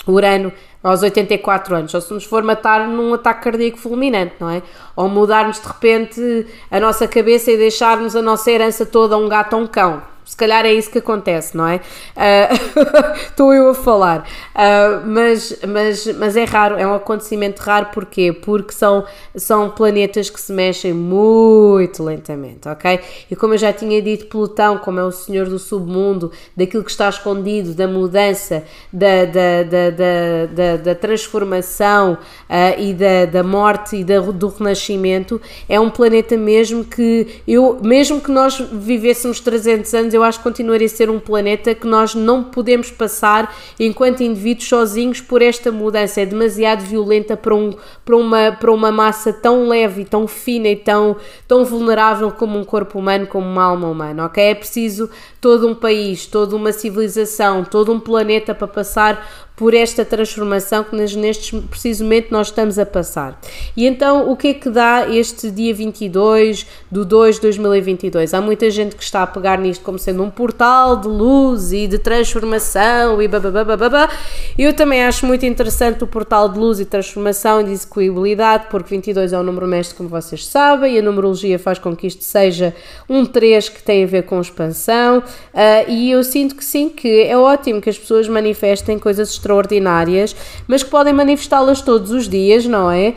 Urano 0.07 0.53
aos 0.83 1.03
84 1.03 1.77
anos, 1.77 1.95
ou 1.95 2.01
se 2.01 2.13
nos 2.13 2.25
for 2.25 2.43
matar 2.43 2.89
num 2.89 3.15
ataque 3.15 3.45
cardíaco 3.45 3.79
fulminante, 3.79 4.35
não 4.41 4.51
é? 4.51 4.63
Ou 4.97 5.09
mudarmos 5.09 5.61
de 5.61 5.67
repente 5.67 6.47
a 6.71 6.81
nossa 6.81 7.07
cabeça 7.07 7.53
e 7.53 7.57
deixarmos 7.57 8.17
a 8.17 8.23
nossa 8.23 8.51
herança 8.51 8.85
toda 8.85 9.15
a 9.15 9.19
um 9.19 9.29
gato 9.29 9.55
ou 9.55 9.63
um 9.63 9.67
cão. 9.67 10.03
Se 10.25 10.37
calhar 10.37 10.65
é 10.65 10.73
isso 10.73 10.91
que 10.91 10.99
acontece, 10.99 11.57
não 11.57 11.67
é? 11.67 11.81
Uh, 12.13 13.15
estou 13.23 13.53
eu 13.53 13.71
a 13.71 13.75
falar. 13.75 14.21
Uh, 14.55 15.07
mas, 15.07 15.59
mas, 15.67 16.07
mas 16.19 16.37
é 16.37 16.45
raro, 16.45 16.77
é 16.77 16.87
um 16.87 16.95
acontecimento 16.95 17.61
raro, 17.61 17.87
porquê? 17.93 18.33
Porque 18.33 18.73
são, 18.73 19.05
são 19.35 19.71
planetas 19.71 20.31
que 20.31 20.41
se 20.41 20.53
mexem 20.53 20.93
muito 20.93 22.03
lentamente, 22.03 22.69
ok? 22.69 23.01
E 23.31 23.37
como 23.37 23.55
eu 23.55 23.59
já 23.59 23.73
tinha 23.73 24.01
dito, 24.01 24.27
Plutão, 24.27 24.79
como 24.79 25.01
é 25.01 25.05
o 25.05 25.11
senhor 25.11 25.49
do 25.49 25.59
submundo, 25.59 26.31
daquilo 26.57 26.85
que 26.85 26.91
está 26.91 27.09
escondido, 27.09 27.75
da 27.75 27.89
mudança, 27.89 28.65
da, 28.93 29.25
da, 29.25 29.63
da, 29.63 29.91
da, 29.91 30.47
da, 30.47 30.77
da 30.77 30.95
transformação 30.95 32.15
uh, 32.15 32.81
e 32.81 32.95
da, 32.95 33.27
da 33.27 33.43
morte 33.43 33.97
e 33.97 34.05
da, 34.05 34.21
do 34.21 34.49
renascimento, 34.49 35.41
é 35.69 35.81
um 35.81 35.91
planeta 35.91 36.37
mesmo 36.37 36.85
que 36.85 37.43
eu, 37.47 37.79
mesmo 37.83 38.21
que 38.21 38.31
nós 38.31 38.59
vivêssemos 38.59 39.41
300 39.41 39.95
anos, 39.95 40.12
eu 40.13 40.23
acho 40.23 40.39
que 40.39 40.45
continuaria 40.45 40.87
a 40.87 40.91
ser 40.91 41.11
um 41.11 41.19
planeta 41.19 41.75
que 41.75 41.87
nós 41.87 42.15
não 42.15 42.45
podemos 42.45 42.91
passar 42.91 43.55
enquanto 43.79 44.23
indivíduos 44.23 44.69
sozinhos 44.69 45.21
por 45.21 45.43
esta 45.43 45.71
mudança. 45.71 46.21
É 46.21 46.27
demasiado 46.27 46.81
violenta 46.81 47.37
para, 47.37 47.55
um, 47.55 47.75
para, 48.05 48.17
uma, 48.17 48.53
para 48.53 48.73
uma 48.73 48.93
massa 48.93 49.33
tão 49.33 49.69
leve, 49.69 50.05
tão 50.05 50.27
fina 50.27 50.69
e 50.69 50.77
tão, 50.77 51.17
tão 51.47 51.65
vulnerável 51.65 52.31
como 52.31 52.59
um 52.59 52.65
corpo 52.65 52.99
humano, 52.99 53.27
como 53.27 53.47
uma 53.47 53.65
alma 53.65 53.89
humana, 53.89 54.27
ok? 54.27 54.43
É 54.43 54.55
preciso 54.55 55.11
todo 55.41 55.69
um 55.69 55.75
país, 55.75 56.27
toda 56.27 56.55
uma 56.55 56.73
civilização, 56.73 57.65
todo 57.65 57.93
um 57.93 58.01
planeta 58.01 58.55
para 58.55 58.69
passar 58.69 59.51
por 59.57 59.75
esta 59.75 60.05
transformação 60.05 60.85
que 60.85 60.97
neste 60.97 61.57
preciso 61.63 62.05
momento 62.05 62.31
nós 62.31 62.49
estamos 62.49 62.79
a 62.79 62.87
passar. 62.87 63.39
E 63.77 63.87
então, 63.87 64.31
o 64.31 64.37
que 64.37 64.49
é 64.49 64.55
que 64.55 64.71
dá 64.71 65.07
este 65.09 65.51
dia 65.51 65.75
22 65.75 66.67
do 66.91 67.05
2 67.05 67.37
de 67.37 67.43
2022? 67.43 68.35
Há 68.35 68.41
muita 68.41 68.71
gente 68.71 68.97
que 68.97 69.03
está 69.03 69.23
a 69.23 69.27
pegar 69.27 69.59
nisto 69.59 69.85
como 69.85 69.99
sendo 69.99 70.23
um 70.23 70.31
portal 70.31 70.97
de 70.97 71.09
luz 71.09 71.73
e 71.73 71.87
de 71.87 71.99
transformação 71.99 73.21
e 73.21 73.29
babá. 73.29 74.11
Eu 74.59 74.73
também 74.73 75.05
acho 75.05 75.27
muito 75.27 75.45
interessante 75.45 76.03
o 76.03 76.07
portal 76.07 76.49
de 76.49 76.59
luz 76.59 76.81
e 76.81 76.85
transformação 76.85 77.61
e 77.61 77.65
de 77.65 77.73
execuibilidade, 77.73 78.67
porque 78.71 78.91
22 78.91 79.33
é 79.33 79.39
um 79.39 79.43
número 79.43 79.67
mestre, 79.67 79.97
como 79.97 80.09
vocês 80.09 80.47
sabem, 80.47 80.97
e 80.97 80.99
a 80.99 81.03
numerologia 81.03 81.59
faz 81.59 81.79
com 81.79 81.95
que 81.95 82.07
isto 82.07 82.25
seja 82.25 82.75
um 83.09 83.25
3 83.25 83.69
que 83.69 83.83
tem 83.83 84.05
a 84.05 84.07
ver 84.07 84.25
com 84.25 84.41
expansão, 84.41 85.19
uh, 85.19 85.91
e 85.91 86.11
eu 86.11 86.23
sinto 86.25 86.55
que 86.55 86.65
sim, 86.65 86.89
que 86.89 87.23
é 87.23 87.37
ótimo 87.37 87.81
que 87.81 87.91
as 87.91 87.99
pessoas 87.99 88.29
manifestem 88.29 88.99
coisas 88.99 89.31
extraordinárias, 89.31 89.52
mas 90.67 90.83
que 90.83 90.91
podem 90.91 91.13
manifestá-las 91.13 91.81
todos 91.81 92.11
os 92.11 92.29
dias, 92.29 92.65
não 92.67 92.91
é? 92.91 93.15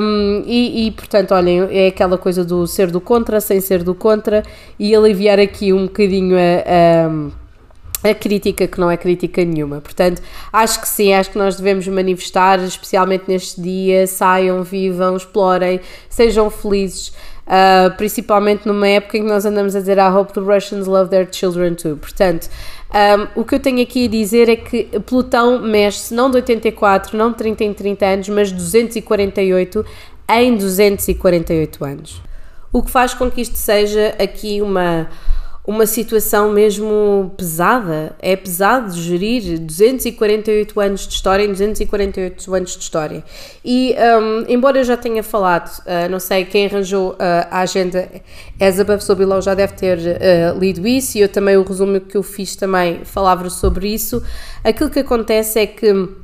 Um, 0.00 0.42
e, 0.46 0.86
e, 0.86 0.90
portanto, 0.90 1.32
olhem, 1.32 1.68
é 1.70 1.88
aquela 1.88 2.18
coisa 2.18 2.44
do 2.44 2.66
ser 2.66 2.90
do 2.90 3.00
contra 3.00 3.40
sem 3.40 3.60
ser 3.60 3.82
do 3.82 3.94
contra 3.94 4.42
e 4.78 4.94
aliviar 4.94 5.38
aqui 5.38 5.72
um 5.72 5.84
bocadinho 5.84 6.36
a. 6.36 8.08
a 8.08 8.14
crítica 8.14 8.66
que 8.66 8.80
não 8.80 8.90
é 8.90 8.96
crítica 8.96 9.44
nenhuma. 9.44 9.80
Portanto, 9.80 10.22
acho 10.52 10.80
que 10.80 10.88
sim, 10.88 11.12
acho 11.12 11.30
que 11.30 11.38
nós 11.38 11.56
devemos 11.56 11.86
manifestar, 11.86 12.58
especialmente 12.60 13.24
neste 13.28 13.60
dia, 13.60 14.06
saiam, 14.06 14.62
vivam, 14.62 15.16
explorem, 15.16 15.80
sejam 16.08 16.50
felizes. 16.50 17.12
Uh, 17.50 17.90
principalmente 17.96 18.64
numa 18.64 18.86
época 18.86 19.18
em 19.18 19.22
que 19.22 19.28
nós 19.28 19.44
andamos 19.44 19.74
a 19.74 19.80
dizer 19.80 19.98
I 19.98 20.08
hope 20.08 20.32
the 20.32 20.40
Russians 20.40 20.86
love 20.86 21.10
their 21.10 21.26
children 21.28 21.74
too. 21.74 21.96
Portanto, 21.96 22.48
um, 22.94 23.40
o 23.40 23.44
que 23.44 23.56
eu 23.56 23.58
tenho 23.58 23.82
aqui 23.82 24.04
a 24.04 24.08
dizer 24.08 24.48
é 24.48 24.54
que 24.54 24.84
Plutão 25.00 25.60
mexe-se 25.60 26.14
não 26.14 26.30
de 26.30 26.36
84, 26.36 27.18
não 27.18 27.32
de 27.32 27.38
30 27.38 27.64
em 27.64 27.74
30 27.74 28.06
anos, 28.06 28.28
mas 28.28 28.52
248 28.52 29.84
em 30.28 30.56
248 30.56 31.84
anos. 31.84 32.22
O 32.72 32.84
que 32.84 32.90
faz 32.90 33.14
com 33.14 33.28
que 33.28 33.40
isto 33.40 33.58
seja 33.58 34.14
aqui 34.16 34.62
uma 34.62 35.08
uma 35.66 35.86
situação 35.86 36.50
mesmo 36.52 37.32
pesada. 37.36 38.14
É 38.18 38.34
pesado 38.34 38.92
gerir 38.94 39.58
248 39.58 40.80
anos 40.80 41.06
de 41.06 41.14
história 41.14 41.44
em 41.44 41.48
248 41.48 42.54
anos 42.54 42.76
de 42.76 42.82
história. 42.82 43.24
E, 43.64 43.94
um, 44.20 44.44
embora 44.48 44.78
eu 44.78 44.84
já 44.84 44.96
tenha 44.96 45.22
falado, 45.22 45.70
uh, 45.80 46.10
não 46.10 46.18
sei, 46.18 46.44
quem 46.44 46.66
arranjou 46.66 47.12
uh, 47.12 47.16
a 47.50 47.60
agenda, 47.60 48.08
Elizabeth 48.58 49.00
Sobilão 49.00 49.40
já 49.40 49.54
deve 49.54 49.74
ter 49.74 49.98
uh, 49.98 50.58
lido 50.58 50.86
isso 50.86 51.18
e 51.18 51.20
eu 51.20 51.28
também, 51.28 51.56
o 51.56 51.62
resumo 51.62 52.00
que 52.00 52.16
eu 52.16 52.22
fiz 52.22 52.56
também 52.56 53.04
falava 53.04 53.48
sobre 53.50 53.92
isso. 53.92 54.22
Aquilo 54.64 54.90
que 54.90 55.00
acontece 55.00 55.58
é 55.58 55.66
que 55.66 56.19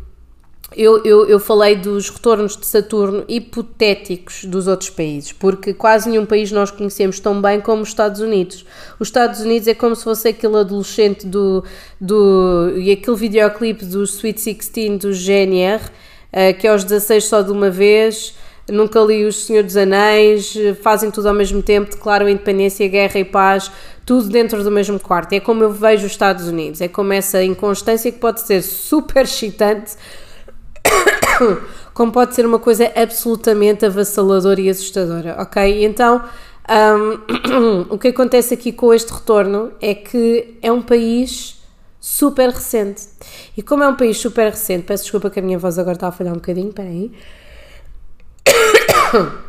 eu, 0.77 1.03
eu, 1.05 1.27
eu, 1.27 1.41
falei 1.41 1.75
dos 1.75 2.11
retornos 2.11 2.55
de 2.55 2.67
Saturno 2.67 3.25
hipotéticos 3.27 4.45
dos 4.45 4.67
outros 4.67 4.91
países, 4.91 5.33
porque 5.33 5.73
quase 5.73 6.11
nenhum 6.11 6.27
país 6.27 6.53
nós 6.53 6.71
conhecemos 6.71 7.19
tão 7.19 7.41
bem 7.41 7.63
como 7.63 7.81
os 7.81 7.89
Estados 7.89 8.21
Unidos. 8.21 8.67
Os 9.01 9.09
Estados 9.09 9.41
Unidos 9.41 9.67
é 9.67 9.75
como 9.75 9.97
se 9.97 10.05
fosse 10.05 10.29
aquele 10.29 10.57
adolescente 10.59 11.27
do. 11.27 11.65
do 11.99 12.75
e 12.77 12.93
aquele 12.93 13.17
videoclipe 13.17 13.87
do 13.87 14.03
Sweet 14.03 14.37
16 14.37 14.99
do 15.01 15.13
GNR, 15.15 15.83
uh, 15.83 16.59
que 16.59 16.67
é 16.67 16.71
aos 16.71 16.85
16 16.85 17.25
só 17.25 17.41
de 17.41 17.51
uma 17.51 17.71
vez. 17.71 18.35
Nunca 18.69 19.01
li 19.01 19.25
O 19.25 19.33
Senhor 19.33 19.63
dos 19.63 19.77
Anéis, 19.77 20.53
fazem 20.83 21.11
tudo 21.11 21.29
ao 21.29 21.35
mesmo 21.35 21.63
tempo, 21.63 21.93
declaram 21.93 22.29
independência, 22.29 22.87
guerra 22.89 23.21
e 23.21 23.25
paz, 23.25 23.71
tudo 24.05 24.29
dentro 24.29 24.63
do 24.63 24.71
mesmo 24.71 24.99
quarto. 24.99 25.33
É 25.33 25.41
como 25.41 25.63
eu 25.63 25.71
vejo 25.71 26.05
os 26.05 26.13
Estados 26.13 26.49
Unidos, 26.49 26.81
é 26.81 26.89
como 26.89 27.13
essa 27.13 27.43
inconstância 27.43 28.11
que 28.11 28.19
pode 28.19 28.41
ser 28.41 28.61
super 28.63 29.23
excitante 29.25 29.97
como 31.95 32.13
pode 32.13 32.35
ser 32.35 32.47
uma 32.47 32.59
coisa 32.59 32.91
absolutamente 32.95 33.85
avassaladora 33.87 34.61
e 34.61 34.69
assustadora, 34.69 35.37
ok? 35.39 35.85
Então, 35.85 36.23
um, 36.69 37.87
o 37.95 37.99
que 37.99 38.09
acontece 38.09 38.55
aqui 38.55 38.73
com 38.73 38.93
este 38.93 39.13
retorno 39.13 39.73
é 39.81 39.95
que 39.95 40.59
é 40.63 40.71
um 40.73 40.83
país 40.83 41.57
super 42.01 42.51
recente. 42.51 43.03
E 43.57 43.63
como 43.63 43.83
é 43.83 43.89
um 43.89 43.97
país 43.97 44.19
super 44.19 44.51
recente, 44.51 44.85
peço 44.85 45.05
desculpa 45.05 45.31
que 45.31 45.39
a 45.39 45.43
minha 45.43 45.59
voz 45.59 45.79
agora 45.79 45.97
está 45.97 46.09
a 46.09 46.13
falhar 46.13 46.33
um 46.33 46.37
bocadinho, 46.37 46.73
peraí. 46.73 47.13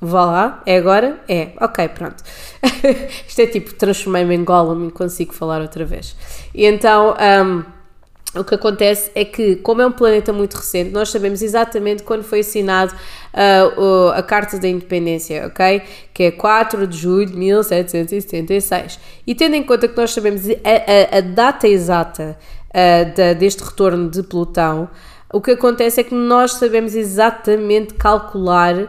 Vá 0.00 0.24
lá, 0.26 0.62
é 0.66 0.76
agora? 0.76 1.22
É, 1.28 1.52
ok, 1.60 1.88
pronto. 1.88 2.22
Isto 3.26 3.40
é 3.40 3.46
tipo, 3.46 3.72
transformei-me 3.74 4.34
em 4.34 4.44
Gollum 4.44 4.88
e 4.88 4.90
consigo 4.90 5.32
falar 5.32 5.62
outra 5.62 5.84
vez. 5.84 6.14
E 6.54 6.66
então, 6.66 7.14
um, 7.14 7.64
o 8.36 8.44
que 8.44 8.54
acontece 8.54 9.10
é 9.14 9.24
que, 9.24 9.56
como 9.56 9.80
é 9.80 9.86
um 9.86 9.92
planeta 9.92 10.32
muito 10.32 10.54
recente, 10.54 10.90
nós 10.90 11.10
sabemos 11.10 11.40
exatamente 11.40 12.02
quando 12.02 12.24
foi 12.24 12.40
assinado 12.40 12.92
uh, 12.92 14.10
a 14.10 14.22
Carta 14.22 14.58
da 14.58 14.68
Independência, 14.68 15.46
ok? 15.46 15.82
Que 16.12 16.24
é 16.24 16.30
4 16.30 16.86
de 16.86 16.96
julho 16.96 17.26
de 17.26 17.36
1776. 17.36 18.98
E 19.26 19.34
tendo 19.34 19.54
em 19.54 19.62
conta 19.62 19.86
que 19.86 19.96
nós 19.96 20.10
sabemos 20.12 20.42
a, 20.48 21.14
a, 21.14 21.18
a 21.18 21.20
data 21.20 21.68
exata 21.68 22.36
uh, 22.70 23.16
da, 23.16 23.32
deste 23.34 23.62
retorno 23.62 24.10
de 24.10 24.22
Plutão, 24.22 24.90
o 25.32 25.40
que 25.40 25.52
acontece 25.52 26.00
é 26.00 26.04
que 26.04 26.14
nós 26.14 26.52
sabemos 26.52 26.94
exatamente 26.94 27.94
calcular 27.94 28.74
uh, 28.76 28.88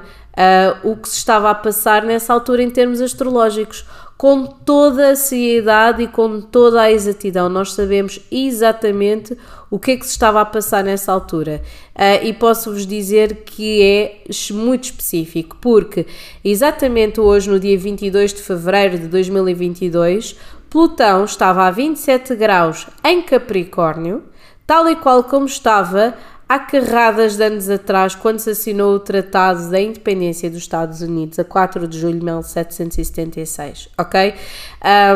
o 0.84 0.96
que 0.96 1.10
se 1.10 1.18
estava 1.18 1.50
a 1.50 1.56
passar 1.56 2.04
nessa 2.04 2.34
altura 2.34 2.62
em 2.62 2.70
termos 2.70 3.02
astrológicos 3.02 3.86
com 4.18 4.46
toda 4.46 5.12
a 5.12 5.16
seriedade 5.16 6.04
e 6.04 6.08
com 6.08 6.40
toda 6.40 6.82
a 6.82 6.92
exatidão. 6.92 7.50
Nós 7.50 7.74
sabemos 7.74 8.20
exatamente 8.32 9.38
o 9.70 9.78
que 9.78 9.92
é 9.92 9.98
que 9.98 10.06
se 10.06 10.12
estava 10.12 10.40
a 10.40 10.46
passar 10.46 10.84
nessa 10.84 11.12
altura. 11.12 11.62
Uh, 11.94 12.26
e 12.26 12.34
posso-vos 12.34 12.86
dizer 12.88 13.44
que 13.46 13.82
é 13.82 14.22
muito 14.54 14.86
específico, 14.86 15.58
porque 15.60 16.06
exatamente 16.44 17.20
hoje, 17.20 17.50
no 17.50 17.60
dia 17.60 17.78
22 17.78 18.34
de 18.34 18.42
fevereiro 18.42 18.98
de 18.98 19.08
2022, 19.08 20.36
Plutão 20.70 21.26
estava 21.26 21.66
a 21.66 21.72
27 21.72 22.36
graus 22.36 22.88
em 23.04 23.22
Capricórnio, 23.22 24.24
tal 24.66 24.90
e 24.90 24.96
qual 24.96 25.24
como 25.24 25.46
estava 25.46 26.14
há 26.48 26.60
carradas 26.60 27.38
de 27.38 27.44
anos 27.44 27.70
atrás, 27.70 28.16
quando 28.16 28.40
se 28.40 28.52
assinou 28.52 28.96
o 28.96 29.00
Tratado 29.00 29.70
da 29.70 29.80
Independência 29.80 30.50
dos 30.50 30.60
Estados 30.60 31.02
Unidos, 31.02 31.40
a 31.40 31.44
4 31.44 31.88
de 31.88 32.00
julho 32.00 32.20
de 32.20 32.26
1776, 32.26 33.90
ok? 33.98 34.34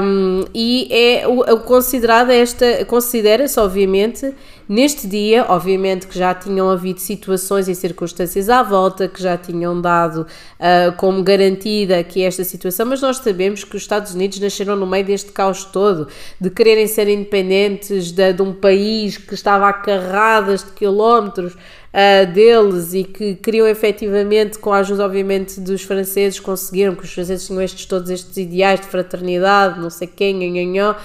Um, 0.02 0.46
e 0.54 0.88
é 0.92 1.24
considerada 1.66 2.34
esta, 2.34 2.84
considera-se, 2.86 3.60
obviamente, 3.60 4.34
Neste 4.70 5.08
dia, 5.08 5.48
obviamente 5.50 6.06
que 6.06 6.16
já 6.16 6.32
tinham 6.32 6.70
havido 6.70 7.00
situações 7.00 7.68
e 7.68 7.74
circunstâncias 7.74 8.50
à 8.50 8.62
volta 8.62 9.08
que 9.08 9.20
já 9.20 9.36
tinham 9.36 9.82
dado 9.82 10.28
uh, 10.60 10.96
como 10.96 11.24
garantida 11.24 12.04
que 12.04 12.22
esta 12.22 12.44
situação, 12.44 12.86
mas 12.86 13.02
nós 13.02 13.18
sabemos 13.18 13.64
que 13.64 13.76
os 13.76 13.82
Estados 13.82 14.14
Unidos 14.14 14.40
nasceram 14.40 14.76
no 14.76 14.86
meio 14.86 15.04
deste 15.04 15.32
caos 15.32 15.64
todo, 15.66 16.08
de 16.40 16.52
quererem 16.52 16.86
ser 16.86 17.08
independentes 17.08 18.12
de, 18.12 18.32
de 18.32 18.44
um 18.44 18.54
país 18.54 19.18
que 19.18 19.34
estava 19.34 19.68
a 19.68 19.74
carradas 19.74 20.64
de 20.64 20.70
quilómetros 20.74 21.19
uh, 21.28 22.34
deles 22.34 22.94
e 22.94 23.04
que 23.04 23.36
queriam 23.36 23.68
efetivamente, 23.68 24.58
com 24.58 24.72
a 24.72 24.78
ajuda 24.78 25.06
obviamente 25.06 25.60
dos 25.60 25.84
franceses, 25.84 26.40
conseguiram, 26.40 26.96
que 26.96 27.04
os 27.04 27.14
franceses 27.14 27.46
tinham 27.46 27.62
estes, 27.62 27.86
todos 27.86 28.10
estes 28.10 28.38
ideais 28.38 28.80
de 28.80 28.88
fraternidade, 28.88 29.80
não 29.80 29.90
sei 29.90 30.08
quem, 30.08 30.40
uh, 30.42 30.96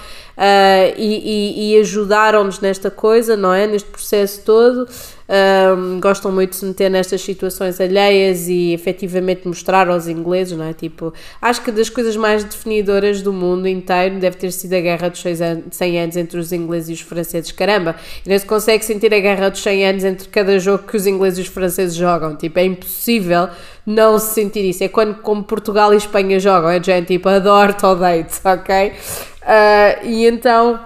e, 0.97 1.73
e, 1.73 1.73
e 1.73 1.79
ajudaram-nos 1.79 2.59
nesta 2.59 2.89
coisa, 2.89 3.35
não 3.35 3.53
é? 3.53 3.67
Neste 3.67 3.89
processo 3.89 4.41
todo. 4.43 4.87
Um, 5.27 5.99
gostam 5.99 6.31
muito 6.31 6.51
de 6.51 6.57
se 6.57 6.65
meter 6.65 6.89
nestas 6.89 7.19
situações 7.19 7.81
alheias 7.81 8.47
e 8.47 8.73
efetivamente 8.73 9.47
mostrar 9.47 9.89
aos 9.89 10.07
ingleses, 10.07 10.55
não 10.55 10.65
é? 10.65 10.73
Tipo, 10.73 11.11
acho 11.41 11.63
que 11.63 11.71
das 11.71 11.89
coisas 11.89 12.15
mais 12.15 12.43
definidoras 12.43 13.23
do 13.23 13.33
mundo 13.33 13.67
inteiro 13.67 14.19
deve 14.19 14.37
ter 14.37 14.51
sido 14.51 14.73
a 14.73 14.79
guerra 14.79 15.09
dos 15.09 15.23
100 15.71 15.99
anos 15.99 16.15
entre 16.15 16.39
os 16.39 16.51
ingleses 16.51 16.89
e 16.89 16.93
os 16.93 17.01
franceses. 17.01 17.51
Caramba, 17.51 17.95
não 18.25 18.37
se 18.37 18.45
consegue 18.45 18.85
sentir 18.85 19.11
a 19.15 19.19
guerra 19.19 19.49
dos 19.49 19.63
100 19.63 19.87
anos 19.87 20.03
entre 20.03 20.27
cada 20.27 20.59
jogo 20.59 20.83
que 20.83 20.95
os 20.95 21.07
ingleses 21.07 21.39
e 21.39 21.41
os 21.41 21.47
franceses 21.47 21.95
jogam. 21.95 22.35
Tipo, 22.35 22.59
é 22.59 22.65
impossível 22.65 23.49
não 23.83 24.19
se 24.19 24.33
sentir 24.35 24.63
isso. 24.63 24.83
É 24.83 24.87
quando, 24.87 25.15
como 25.15 25.43
Portugal 25.43 25.91
e 25.91 25.97
Espanha 25.97 26.39
jogam, 26.39 26.69
é 26.69 26.81
gente 26.81 27.07
tipo, 27.07 27.27
adoro-te 27.29 27.83
ou 27.83 27.95
deito, 27.95 28.39
ok? 28.43 28.93
Uh, 29.41 30.05
e 30.07 30.25
então 30.27 30.79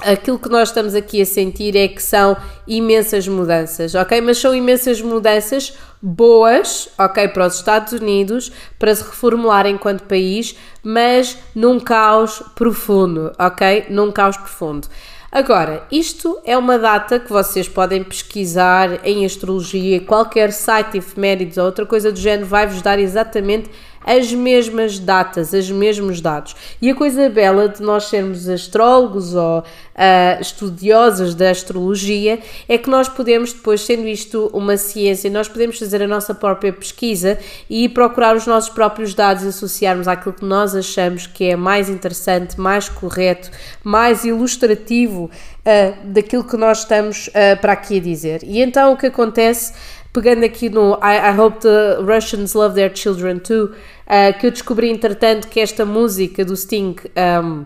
aquilo 0.00 0.38
que 0.38 0.48
nós 0.48 0.68
estamos 0.68 0.94
aqui 0.94 1.20
a 1.20 1.26
sentir 1.26 1.76
é 1.76 1.88
que 1.88 2.02
são 2.02 2.36
imensas 2.66 3.26
mudanças, 3.26 3.94
ok? 3.94 4.20
Mas 4.20 4.38
são 4.38 4.54
imensas 4.54 5.00
mudanças 5.00 5.76
boas, 6.00 6.88
ok, 6.98 7.28
para 7.28 7.46
os 7.46 7.56
Estados 7.56 7.92
Unidos, 7.92 8.52
para 8.78 8.94
se 8.94 9.02
reformular 9.02 9.66
enquanto 9.66 10.04
país, 10.04 10.56
mas 10.82 11.36
num 11.54 11.80
caos 11.80 12.42
profundo, 12.54 13.32
ok? 13.38 13.86
Num 13.90 14.12
caos 14.12 14.36
profundo. 14.36 14.88
Agora, 15.30 15.82
isto 15.92 16.40
é 16.42 16.56
uma 16.56 16.78
data 16.78 17.20
que 17.20 17.30
vocês 17.30 17.68
podem 17.68 18.02
pesquisar 18.02 19.04
em 19.04 19.26
astrologia, 19.26 20.00
qualquer 20.00 20.52
site 20.52 20.96
efemérides 20.96 21.58
ou 21.58 21.66
outra 21.66 21.84
coisa 21.84 22.10
do 22.10 22.18
género 22.18 22.46
vai-vos 22.46 22.80
dar 22.80 22.98
exatamente 22.98 23.70
as 24.08 24.32
mesmas 24.32 24.98
datas, 24.98 25.52
os 25.52 25.70
mesmos 25.70 26.22
dados. 26.22 26.56
E 26.80 26.90
a 26.90 26.94
coisa 26.94 27.28
bela 27.28 27.68
de 27.68 27.82
nós 27.82 28.04
sermos 28.04 28.48
astrólogos 28.48 29.34
ou 29.34 29.58
uh, 29.58 30.40
estudiosas 30.40 31.34
da 31.34 31.50
astrologia 31.50 32.38
é 32.66 32.78
que 32.78 32.88
nós 32.88 33.06
podemos, 33.06 33.52
depois, 33.52 33.82
sendo 33.82 34.08
isto 34.08 34.50
uma 34.54 34.78
ciência, 34.78 35.30
nós 35.30 35.46
podemos 35.46 35.78
fazer 35.78 36.02
a 36.02 36.06
nossa 36.06 36.34
própria 36.34 36.72
pesquisa 36.72 37.38
e 37.68 37.86
procurar 37.86 38.34
os 38.34 38.46
nossos 38.46 38.70
próprios 38.70 39.12
dados 39.12 39.44
e 39.44 39.48
associarmos 39.48 40.08
àquilo 40.08 40.34
que 40.34 40.44
nós 40.44 40.74
achamos 40.74 41.26
que 41.26 41.44
é 41.44 41.56
mais 41.56 41.90
interessante, 41.90 42.58
mais 42.58 42.88
correto, 42.88 43.50
mais 43.84 44.24
ilustrativo 44.24 45.24
uh, 45.24 46.06
daquilo 46.06 46.44
que 46.44 46.56
nós 46.56 46.78
estamos 46.78 47.28
uh, 47.28 47.60
para 47.60 47.74
aqui 47.74 47.98
a 47.98 48.00
dizer. 48.00 48.40
E 48.42 48.62
então 48.62 48.94
o 48.94 48.96
que 48.96 49.06
acontece 49.06 49.74
pegando 50.12 50.44
aqui 50.44 50.68
no 50.68 50.94
I, 50.94 51.32
I, 51.32 51.38
Hope 51.38 51.60
the 51.60 51.98
Russians 52.00 52.54
Love 52.54 52.74
Their 52.74 52.90
Children 52.94 53.38
Too, 53.38 53.74
uh, 54.08 54.38
que 54.38 54.46
eu 54.46 54.50
descobri 54.50 54.90
entretanto 54.90 55.48
que 55.48 55.60
esta 55.60 55.84
música 55.84 56.44
do 56.44 56.56
Sting. 56.56 56.96
Um, 57.44 57.64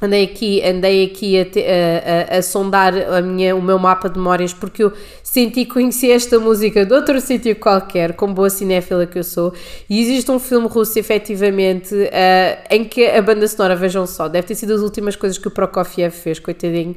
andei 0.00 0.24
aqui, 0.24 0.62
andei 0.64 1.04
aqui 1.06 1.40
a, 1.40 1.44
te, 1.44 1.60
a, 1.60 2.34
a, 2.34 2.38
a, 2.38 2.42
sondar 2.42 2.94
a 2.94 3.20
minha, 3.20 3.54
o 3.56 3.60
meu 3.60 3.78
mapa 3.78 4.08
de 4.08 4.16
memórias 4.16 4.54
porque 4.54 4.84
eu 4.84 4.92
senti 5.24 5.64
que 5.64 6.12
esta 6.12 6.38
música 6.38 6.86
de 6.86 6.94
outro 6.94 7.20
sítio 7.20 7.56
qualquer, 7.56 8.14
como 8.14 8.32
boa 8.32 8.48
cinéfila 8.48 9.06
que 9.06 9.18
eu 9.18 9.24
sou, 9.24 9.52
e 9.90 10.00
existe 10.00 10.30
um 10.30 10.38
filme 10.38 10.68
russo, 10.68 10.98
efetivamente, 10.98 11.94
uh, 11.94 12.64
em 12.70 12.84
que 12.84 13.06
a 13.06 13.20
banda 13.20 13.46
sonora, 13.48 13.74
vejam 13.74 14.06
só, 14.06 14.28
deve 14.28 14.46
ter 14.46 14.54
sido 14.54 14.72
as 14.74 14.80
últimas 14.80 15.16
coisas 15.16 15.36
que 15.36 15.48
o 15.48 15.50
Prokofiev 15.50 16.12
fez, 16.12 16.38
coitadinho, 16.38 16.94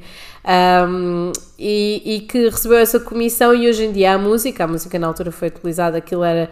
um, 0.87 1.31
e, 1.57 2.01
e 2.05 2.19
que 2.21 2.49
recebeu 2.49 2.77
essa 2.77 2.99
comissão 2.99 3.53
e 3.53 3.67
hoje 3.67 3.85
em 3.85 3.91
dia 3.91 4.13
a 4.13 4.17
música, 4.17 4.63
a 4.63 4.67
música 4.67 4.99
na 4.99 5.07
altura 5.07 5.31
foi 5.31 5.47
utilizada, 5.47 5.97
aquilo 5.97 6.23
era 6.23 6.51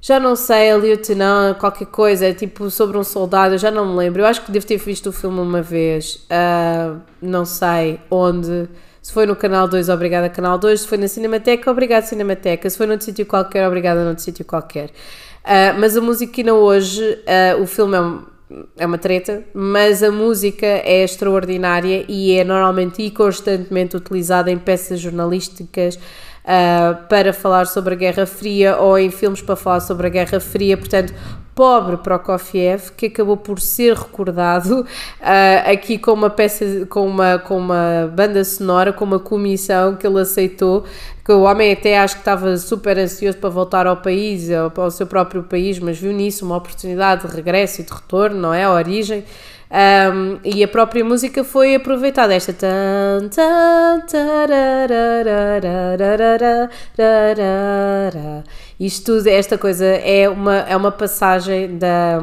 já 0.00 0.20
não 0.20 0.36
sei, 0.36 0.70
a 0.70 0.76
Lieutenant, 0.76 1.56
qualquer 1.58 1.86
coisa, 1.86 2.32
tipo 2.32 2.70
sobre 2.70 2.96
um 2.96 3.04
soldado, 3.04 3.54
eu 3.54 3.58
já 3.58 3.70
não 3.70 3.92
me 3.92 3.96
lembro. 3.96 4.22
Eu 4.22 4.26
acho 4.26 4.42
que 4.42 4.52
devo 4.52 4.66
ter 4.66 4.76
visto 4.76 5.08
o 5.08 5.12
filme 5.12 5.40
uma 5.40 5.62
vez, 5.62 6.26
uh, 6.30 7.00
não 7.20 7.44
sei 7.44 8.00
onde. 8.10 8.68
Se 9.02 9.12
foi 9.12 9.26
no 9.26 9.36
Canal 9.36 9.68
2, 9.68 9.88
obrigada 9.88 10.28
Canal 10.28 10.58
2. 10.58 10.80
Se 10.80 10.88
foi 10.88 10.98
na 10.98 11.08
Cinemateca, 11.08 11.70
obrigada 11.70 12.06
Cinemateca. 12.06 12.68
Se 12.68 12.76
foi 12.76 12.86
noutro 12.86 13.04
sítio 13.04 13.24
qualquer, 13.24 13.66
obrigada 13.66 14.04
noutro 14.04 14.22
sítio 14.22 14.44
qualquer. 14.44 14.90
Uh, 15.44 15.78
mas 15.78 15.96
a 15.96 16.00
musiquina 16.00 16.52
hoje, 16.52 17.02
uh, 17.02 17.62
o 17.62 17.66
filme 17.66 17.96
é 17.96 18.36
é 18.76 18.86
uma 18.86 18.98
treta, 18.98 19.42
mas 19.52 20.02
a 20.02 20.10
música 20.10 20.66
é 20.66 21.02
extraordinária 21.02 22.04
e 22.08 22.32
é 22.32 22.44
normalmente 22.44 23.02
e 23.02 23.10
constantemente 23.10 23.96
utilizada 23.96 24.50
em 24.50 24.58
peças 24.58 25.00
jornalísticas 25.00 25.98
uh, 26.46 27.06
para 27.08 27.32
falar 27.32 27.66
sobre 27.66 27.94
a 27.94 27.96
Guerra 27.96 28.24
Fria 28.24 28.76
ou 28.76 28.96
em 28.96 29.10
filmes 29.10 29.42
para 29.42 29.56
falar 29.56 29.80
sobre 29.80 30.06
a 30.06 30.10
Guerra 30.10 30.38
Fria. 30.40 30.76
Portanto, 30.76 31.12
pobre 31.54 31.96
Prokofiev, 31.96 32.92
que 32.96 33.06
acabou 33.06 33.36
por 33.36 33.58
ser 33.58 33.96
recordado 33.96 34.80
uh, 34.82 35.72
aqui 35.72 35.98
com 35.98 36.12
uma 36.12 36.30
peça, 36.30 36.86
com 36.86 37.06
uma, 37.06 37.38
com 37.38 37.56
uma 37.56 38.12
banda 38.14 38.44
sonora, 38.44 38.92
com 38.92 39.04
uma 39.04 39.18
comissão 39.18 39.96
que 39.96 40.06
ele 40.06 40.20
aceitou, 40.20 40.84
que 41.24 41.32
o 41.32 41.42
homem 41.42 41.72
até 41.72 41.98
acho 41.98 42.16
que 42.16 42.20
estava 42.20 42.56
super 42.58 42.98
ansioso 42.98 43.38
para 43.38 43.48
voltar 43.48 43.86
ao 43.86 43.96
país, 43.96 44.50
ao, 44.50 44.70
ao 44.76 44.90
seu 44.90 45.06
próprio 45.06 45.42
país, 45.42 45.78
mas 45.78 45.98
viu 45.98 46.12
nisso 46.12 46.44
uma 46.44 46.56
oportunidade 46.56 47.26
de 47.26 47.34
regresso 47.34 47.80
e 47.80 47.84
de 47.84 47.92
retorno, 47.92 48.38
não 48.38 48.54
é? 48.54 48.64
A 48.64 48.72
origem. 48.72 49.24
Um, 49.68 50.38
e 50.44 50.62
a 50.62 50.68
própria 50.68 51.04
música 51.04 51.42
foi 51.42 51.74
aproveitada. 51.74 52.34
Esta. 52.34 52.56
Isto 58.78 59.04
tudo, 59.16 59.26
esta 59.26 59.58
coisa 59.58 59.84
é 59.84 60.28
uma, 60.28 60.58
é 60.60 60.76
uma 60.76 60.92
passagem 60.92 61.78
da, 61.78 62.20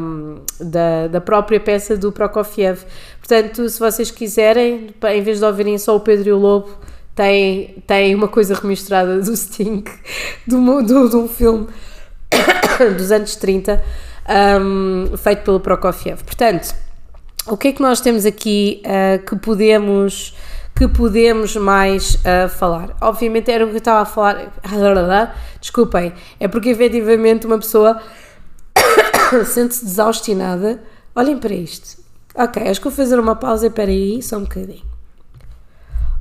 da, 0.60 1.08
da 1.08 1.22
própria 1.22 1.60
peça 1.60 1.98
do 1.98 2.12
Prokofiev. 2.12 2.84
Portanto, 3.20 3.68
se 3.68 3.80
vocês 3.80 4.10
quiserem, 4.10 4.88
em 5.04 5.22
vez 5.22 5.40
de 5.40 5.46
ouvirem 5.46 5.78
só 5.78 5.96
o 5.96 6.00
Pedro 6.00 6.30
e 6.30 6.32
o 6.32 6.38
Lobo, 6.38 6.70
tem, 7.16 7.84
tem 7.86 8.16
uma 8.16 8.28
coisa 8.28 8.56
remisturada 8.56 9.20
do 9.20 9.36
Sting, 9.36 9.84
do, 10.48 10.82
do, 10.82 11.10
de 11.10 11.16
um 11.16 11.28
filme 11.28 11.68
dos 12.98 13.12
anos 13.12 13.36
30, 13.36 13.84
um, 14.62 15.18
feito 15.18 15.44
pelo 15.44 15.60
Prokofiev. 15.60 16.24
Portanto 16.24 16.83
o 17.48 17.58
que 17.58 17.70
é 17.70 17.74
que 17.74 17.82
nós 17.82 18.00
temos 18.00 18.26
aqui 18.26 18.82
uh, 18.86 19.24
que 19.26 19.36
podemos 19.36 20.36
que 20.76 20.88
podemos 20.88 21.56
mais 21.56 22.16
uh, 22.16 22.50
falar? 22.50 22.96
Obviamente 23.00 23.52
era 23.52 23.64
o 23.64 23.68
que 23.68 23.76
eu 23.76 23.80
estava 23.80 24.02
a 24.02 24.06
falar. 24.06 24.52
Desculpem, 25.62 26.14
é 26.40 26.48
porque 26.48 26.70
efetivamente 26.70 27.46
uma 27.46 27.60
pessoa 27.60 28.02
sente-se 29.46 29.86
desaustinada. 29.86 30.82
Olhem 31.16 31.38
para 31.38 31.54
isto. 31.54 32.02
Ok, 32.36 32.64
acho 32.64 32.80
que 32.80 32.88
vou 32.88 32.96
fazer 32.96 33.20
uma 33.20 33.36
pausa. 33.36 33.68
Espera 33.68 33.92
aí, 33.92 34.22
só 34.24 34.38
um 34.38 34.44
bocadinho. 34.44 34.82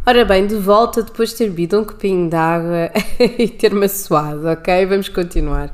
Ora 0.05 0.25
bem, 0.25 0.47
de 0.47 0.57
volta 0.57 1.01
depois 1.01 1.31
de 1.31 1.37
ter 1.37 1.49
bebido 1.49 1.81
um 1.81 1.85
copinho 1.85 2.29
de 2.29 2.37
água 2.37 2.91
e 3.39 3.49
ter-me 3.49 3.87
assoado, 3.87 4.49
ok? 4.49 4.85
Vamos 4.85 5.09
continuar. 5.09 5.73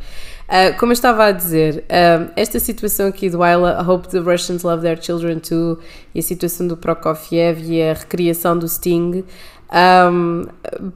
Uh, 0.48 0.78
como 0.78 0.92
eu 0.92 0.94
estava 0.94 1.26
a 1.26 1.30
dizer, 1.30 1.84
uh, 1.84 2.30
esta 2.34 2.58
situação 2.58 3.08
aqui 3.08 3.28
do 3.28 3.44
I 3.44 3.54
Hope 3.86 4.08
the 4.08 4.18
Russians 4.18 4.62
Love 4.62 4.80
Their 4.80 4.98
Children 5.00 5.40
Too 5.40 5.78
e 6.14 6.20
a 6.20 6.22
situação 6.22 6.66
do 6.66 6.74
Prokofiev 6.74 7.70
e 7.70 7.82
a 7.82 7.92
recriação 7.92 8.58
do 8.58 8.66
Sting, 8.66 9.24
um, 9.70 10.46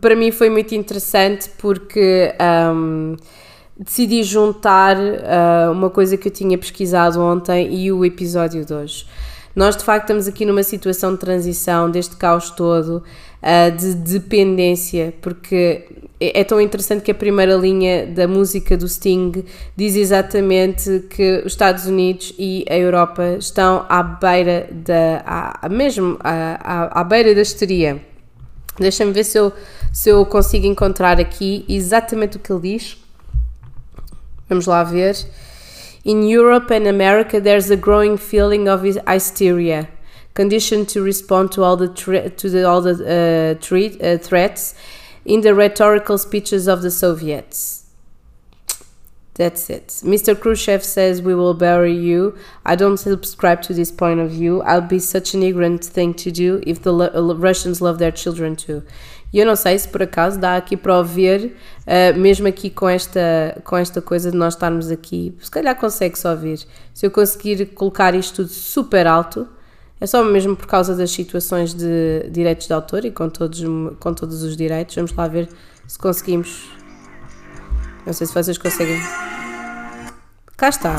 para 0.01 0.17
mim 0.17 0.33
foi 0.33 0.49
muito 0.49 0.75
interessante 0.75 1.51
porque 1.59 2.35
um, 2.75 3.17
decidi 3.79 4.23
juntar 4.23 4.97
uh, 4.97 5.71
uma 5.71 5.91
coisa 5.91 6.17
que 6.17 6.29
eu 6.29 6.33
tinha 6.33 6.57
pesquisado 6.57 7.21
ontem 7.21 7.75
e 7.75 7.93
o 7.93 8.05
episódio 8.05 8.65
de 8.65 8.73
hoje. 8.73 9.07
Nós 9.55 9.77
de 9.77 9.85
facto 9.85 10.05
estamos 10.05 10.27
aqui 10.27 10.47
numa 10.47 10.63
situação 10.63 11.13
de 11.13 11.19
transição 11.19 11.91
deste 11.91 12.17
caos 12.17 12.51
todo, 12.51 13.03
uh, 13.43 13.77
de 13.77 13.95
dependência, 13.95 15.13
porque 15.21 15.85
é, 16.23 16.41
é 16.41 16.45
tão 16.45 16.61
interessante 16.61 17.03
que 17.03 17.11
a 17.11 17.15
primeira 17.15 17.57
linha 17.57 18.07
da 18.07 18.29
música 18.29 18.77
do 18.77 18.89
Sting 18.89 19.45
diz 19.77 19.97
exatamente 19.97 21.07
que 21.11 21.43
os 21.45 21.53
Estados 21.53 21.87
Unidos 21.87 22.33
e 22.39 22.65
a 22.71 22.77
Europa 22.77 23.37
estão 23.41 23.85
à 23.89 24.03
beira 24.05 24.69
da. 24.71 25.59
À, 25.61 25.69
mesmo 25.69 26.17
à, 26.21 27.01
à, 27.01 27.03
beira 27.03 27.35
da 27.35 27.43
histeria. 27.43 28.01
Deixa-me 28.79 29.13
ver 29.13 29.25
se 29.25 29.37
eu, 29.37 29.53
se 29.93 30.09
eu 30.11 30.25
consigo 30.25 30.65
encontrar 30.65 31.21
aqui 31.21 31.65
exatamente 31.69 32.37
o 32.37 32.41
que 32.41 32.53
ele 32.53 32.61
diz. 32.61 32.97
Vamos 34.49 34.67
lá 34.67 34.85
ver. 34.85 35.17
In 36.05 36.29
Europe 36.29 36.73
and 36.73 36.89
America, 36.89 37.41
there's 37.41 37.71
a 37.71 37.77
growing 37.77 38.17
feeling 38.17 38.69
of 38.69 38.85
hysteria, 39.07 39.89
conditioned 40.35 40.89
to 40.91 41.03
respond 41.03 41.53
to 41.53 41.63
all 41.63 41.77
the 41.77 41.89
to 41.89 42.51
the, 42.51 42.67
all 42.69 42.81
the 42.81 43.57
uh, 43.57 43.61
tre- 43.61 43.99
uh, 44.01 44.19
threats 44.19 44.75
in 45.25 45.43
the 45.43 45.55
rhetorical 45.55 46.19
speeches 46.19 46.67
of 46.67 46.83
the 46.83 46.91
Soviets. 46.91 47.83
That's 49.35 49.71
it. 49.71 49.89
Mr. 50.05 50.39
Khrushchev 50.39 50.85
says 50.85 51.23
we 51.23 51.35
will 51.35 51.55
bury 51.55 51.95
you. 51.95 52.37
I 52.67 52.77
don't 52.77 52.99
subscribe 52.99 53.63
to 53.63 53.73
this 53.73 53.91
point 53.91 54.21
of 54.21 54.31
view. 54.31 54.61
I'll 54.63 54.83
be 54.83 54.99
such 54.99 55.33
an 55.33 55.43
ignorant 55.43 55.85
thing 55.85 56.13
to 56.15 56.31
do 56.31 56.63
if 56.67 56.83
the 56.83 56.93
Russians 56.93 57.81
love 57.81 57.99
their 57.99 58.13
children 58.13 58.57
too. 58.57 58.83
Eu 59.33 59.47
não 59.47 59.57
sei 59.57 59.79
se 59.79 59.89
por 59.89 60.03
acaso 60.03 60.39
dá 60.39 60.57
aqui 60.57 60.77
para 60.77 60.99
ouvir, 60.99 61.57
uh, 61.87 62.19
mesmo 62.19 62.47
aqui 62.47 62.69
com 62.69 62.87
esta, 62.87 63.59
com 63.65 63.79
esta 63.79 64.03
coisa 64.03 64.31
de 64.31 64.37
nós 64.37 64.53
estarmos 64.53 64.91
aqui, 64.91 65.35
se 65.41 65.51
calhar 65.51 65.75
consegue-se 65.75 66.29
ouvir. 66.29 66.67
Se 66.93 67.07
eu 67.07 67.11
conseguir 67.11 67.65
colocar 67.73 68.15
isto 68.15 68.43
tudo 68.43 68.49
super 68.51 69.07
alto, 69.07 69.49
é 70.03 70.07
só 70.07 70.25
mesmo 70.25 70.57
por 70.57 70.67
causa 70.67 70.97
das 70.97 71.13
situações 71.13 71.73
de 71.73 72.29
direitos 72.29 72.67
de 72.67 72.73
autor 72.73 73.05
e 73.05 73.13
com 73.13 73.29
todos, 73.29 73.63
com 74.01 74.13
todos 74.13 74.43
os 74.43 74.57
direitos. 74.57 74.97
Vamos 74.97 75.13
lá 75.13 75.29
ver 75.29 75.49
se 75.87 75.97
conseguimos. 75.97 76.69
Não 78.05 78.13
sei 78.13 78.27
se 78.27 78.35
vocês 78.35 78.59
conseguem. 78.59 79.01
Cá 80.57 80.71
está. 80.71 80.97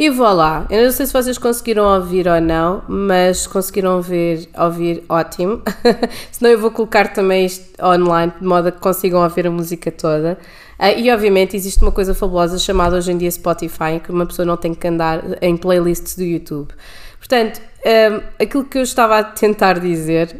E 0.00 0.08
vou 0.08 0.32
lá. 0.32 0.66
Eu 0.70 0.84
não 0.84 0.92
sei 0.92 1.04
se 1.04 1.12
vocês 1.12 1.36
conseguiram 1.36 1.84
ouvir 1.84 2.26
ou 2.26 2.40
não, 2.40 2.82
mas 2.88 3.46
conseguiram 3.46 3.96
ouvir, 3.96 4.48
ouvir 4.58 5.04
ótimo. 5.06 5.60
Senão 6.32 6.50
eu 6.50 6.58
vou 6.58 6.70
colocar 6.70 7.12
também 7.12 7.44
isto 7.44 7.68
online, 7.84 8.32
de 8.40 8.46
modo 8.46 8.68
a 8.68 8.72
que 8.72 8.80
consigam 8.80 9.22
ouvir 9.22 9.46
a 9.46 9.50
música 9.50 9.92
toda. 9.92 10.38
Uh, 10.78 10.98
e 10.98 11.10
obviamente 11.10 11.54
existe 11.54 11.82
uma 11.82 11.92
coisa 11.92 12.14
fabulosa 12.14 12.58
chamada 12.58 12.96
hoje 12.96 13.12
em 13.12 13.18
dia 13.18 13.30
Spotify, 13.30 13.96
em 13.96 13.98
que 13.98 14.10
uma 14.10 14.24
pessoa 14.24 14.46
não 14.46 14.56
tem 14.56 14.72
que 14.72 14.88
andar 14.88 15.22
em 15.42 15.54
playlists 15.54 16.16
do 16.16 16.24
YouTube. 16.24 16.72
Portanto, 17.18 17.60
um, 17.84 18.42
aquilo 18.42 18.64
que 18.64 18.78
eu 18.78 18.82
estava 18.82 19.18
a 19.18 19.22
tentar 19.22 19.78
dizer, 19.78 20.34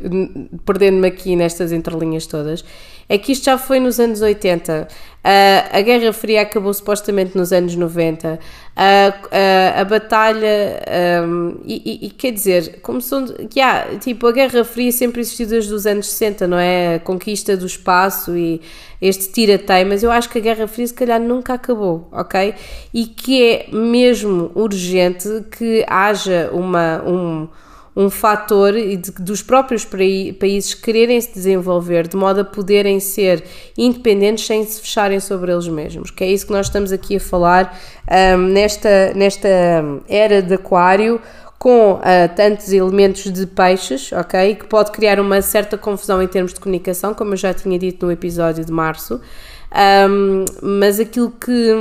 perdendo-me 0.65 1.07
aqui 1.07 1.37
nestas 1.37 1.71
entrelinhas 1.71 2.27
todas, 2.27 2.65
é 3.11 3.19
que 3.19 3.33
isto 3.33 3.47
já 3.47 3.59
foi 3.59 3.81
nos 3.81 3.99
anos 3.99 4.23
80. 4.23 4.87
Uh, 4.87 5.77
a 5.77 5.81
Guerra 5.81 6.13
Fria 6.13 6.43
acabou 6.43 6.73
supostamente 6.73 7.37
nos 7.37 7.53
anos 7.53 7.75
90. 7.75 8.35
Uh, 8.35 8.37
uh, 8.37 9.81
a 9.81 9.85
batalha. 9.85 10.81
Um, 11.27 11.57
e, 11.65 12.07
e, 12.07 12.11
quer 12.11 12.31
dizer, 12.31 12.81
começou. 12.83 13.25
Yeah, 13.53 13.99
tipo, 13.99 14.29
a 14.29 14.33
Guerra 14.33 14.63
Fria 14.63 14.93
sempre 14.93 15.23
existiu 15.23 15.49
desde 15.49 15.75
os 15.75 15.89
anos 15.89 16.07
60, 16.09 16.47
não 16.47 16.57
é? 16.57 16.95
A 16.95 16.99
conquista 17.01 17.57
do 17.57 17.67
espaço 17.67 18.37
e 18.37 18.63
este 19.03 19.33
tira-teim, 19.33 19.87
mas 19.87 20.05
eu 20.05 20.13
acho 20.13 20.29
que 20.31 20.39
a 20.39 20.41
Guerra 20.41 20.69
Fria 20.69 20.87
se 20.87 20.95
calhar 20.95 21.21
nunca 21.21 21.55
acabou, 21.55 22.07
ok? 22.13 22.55
E 22.95 23.07
que 23.07 23.43
é 23.43 23.67
mesmo 23.73 24.53
urgente 24.55 25.29
que 25.51 25.85
haja 25.89 26.49
uma. 26.53 27.03
Um, 27.05 27.49
um 27.95 28.09
fator 28.09 28.73
dos 29.19 29.43
próprios 29.43 29.85
países 29.85 30.75
quererem 30.75 31.21
se 31.21 31.33
desenvolver 31.33 32.07
de 32.07 32.17
modo 32.17 32.41
a 32.41 32.45
poderem 32.45 33.01
ser 33.01 33.43
independentes 33.77 34.47
sem 34.47 34.65
se 34.65 34.81
fecharem 34.81 35.19
sobre 35.19 35.53
eles 35.53 35.67
mesmos, 35.67 36.11
que 36.11 36.23
é 36.23 36.31
isso 36.31 36.47
que 36.47 36.53
nós 36.53 36.67
estamos 36.67 36.93
aqui 36.93 37.17
a 37.17 37.21
falar 37.21 37.79
um, 38.37 38.39
nesta, 38.39 39.13
nesta 39.15 39.49
era 40.09 40.41
de 40.41 40.55
aquário 40.55 41.21
com 41.59 41.93
uh, 41.93 42.01
tantos 42.35 42.73
elementos 42.73 43.31
de 43.31 43.47
peixes, 43.47 44.13
ok? 44.13 44.55
Que 44.55 44.65
pode 44.65 44.93
criar 44.93 45.21
uma 45.21 45.43
certa 45.43 45.77
confusão 45.77 46.23
em 46.23 46.27
termos 46.27 46.55
de 46.55 46.61
comunicação, 46.61 47.13
como 47.13 47.35
eu 47.35 47.37
já 47.37 47.53
tinha 47.53 47.79
dito 47.79 48.07
no 48.07 48.11
episódio 48.11 48.65
de 48.65 48.73
março, 48.73 49.21
um, 50.09 50.45
mas 50.63 50.99
aquilo 50.99 51.31
que 51.31 51.75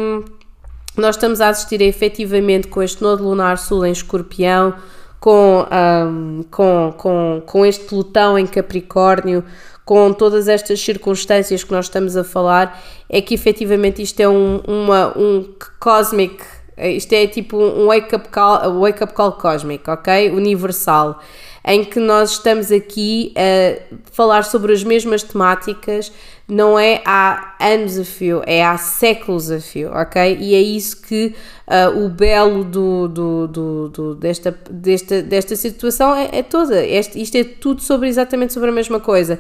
nós 0.97 1.15
estamos 1.15 1.39
a 1.39 1.47
assistir 1.47 1.81
é 1.81 1.85
efetivamente 1.85 2.67
com 2.67 2.83
este 2.83 3.01
nodo 3.01 3.23
lunar 3.23 3.57
sul 3.57 3.85
em 3.85 3.91
escorpião, 3.93 4.75
com, 5.19 5.65
um, 5.71 6.43
com, 6.49 6.93
com, 6.97 7.43
com 7.45 7.65
este 7.65 7.85
Plutão 7.85 8.37
em 8.37 8.47
Capricórnio, 8.47 9.43
com 9.83 10.13
todas 10.13 10.47
estas 10.47 10.79
circunstâncias 10.79 11.63
que 11.63 11.71
nós 11.71 11.85
estamos 11.85 12.15
a 12.15 12.23
falar, 12.23 12.81
é 13.09 13.21
que 13.21 13.33
efetivamente 13.33 14.01
isto 14.01 14.19
é 14.19 14.29
um, 14.29 14.61
uma, 14.67 15.17
um 15.17 15.53
cosmic 15.79 16.43
Isto 16.77 17.13
é 17.13 17.27
tipo 17.27 17.57
um 17.57 17.87
wake-up 17.87 18.29
call, 18.29 18.79
wake 18.79 19.03
up 19.03 19.13
call 19.13 19.33
cósmico, 19.33 19.91
ok? 19.91 20.31
Universal 20.31 21.19
em 21.65 21.83
que 21.83 21.99
nós 21.99 22.31
estamos 22.31 22.71
aqui 22.71 23.33
a 23.35 23.95
falar 24.11 24.43
sobre 24.43 24.73
as 24.73 24.83
mesmas 24.83 25.23
temáticas, 25.23 26.11
não 26.49 26.79
é 26.79 27.01
há 27.05 27.55
anos 27.59 27.99
a 27.99 28.03
fio, 28.03 28.41
é 28.47 28.65
há 28.65 28.75
séculos 28.75 29.51
a 29.51 29.59
fio, 29.59 29.91
ok? 29.93 30.37
E 30.39 30.55
é 30.55 30.59
isso 30.59 30.99
que 31.01 31.35
uh, 31.67 32.03
o 32.03 32.09
belo 32.09 32.63
do, 32.63 33.07
do, 33.07 33.47
do, 33.47 33.89
do, 33.89 34.15
desta, 34.15 34.57
desta, 34.69 35.21
desta 35.21 35.55
situação 35.55 36.15
é, 36.15 36.29
é 36.31 36.43
toda. 36.43 36.83
Este, 36.83 37.21
isto 37.21 37.37
é 37.37 37.43
tudo 37.43 37.83
sobre 37.83 38.09
exatamente 38.09 38.51
sobre 38.51 38.69
a 38.69 38.71
mesma 38.71 38.99
coisa. 38.99 39.37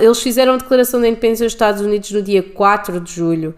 Eles 0.00 0.22
fizeram 0.22 0.54
a 0.54 0.56
declaração 0.56 1.00
da 1.00 1.08
independência 1.08 1.44
dos 1.44 1.52
Estados 1.52 1.82
Unidos 1.82 2.12
no 2.12 2.22
dia 2.22 2.42
4 2.42 3.00
de 3.00 3.12
julho 3.12 3.54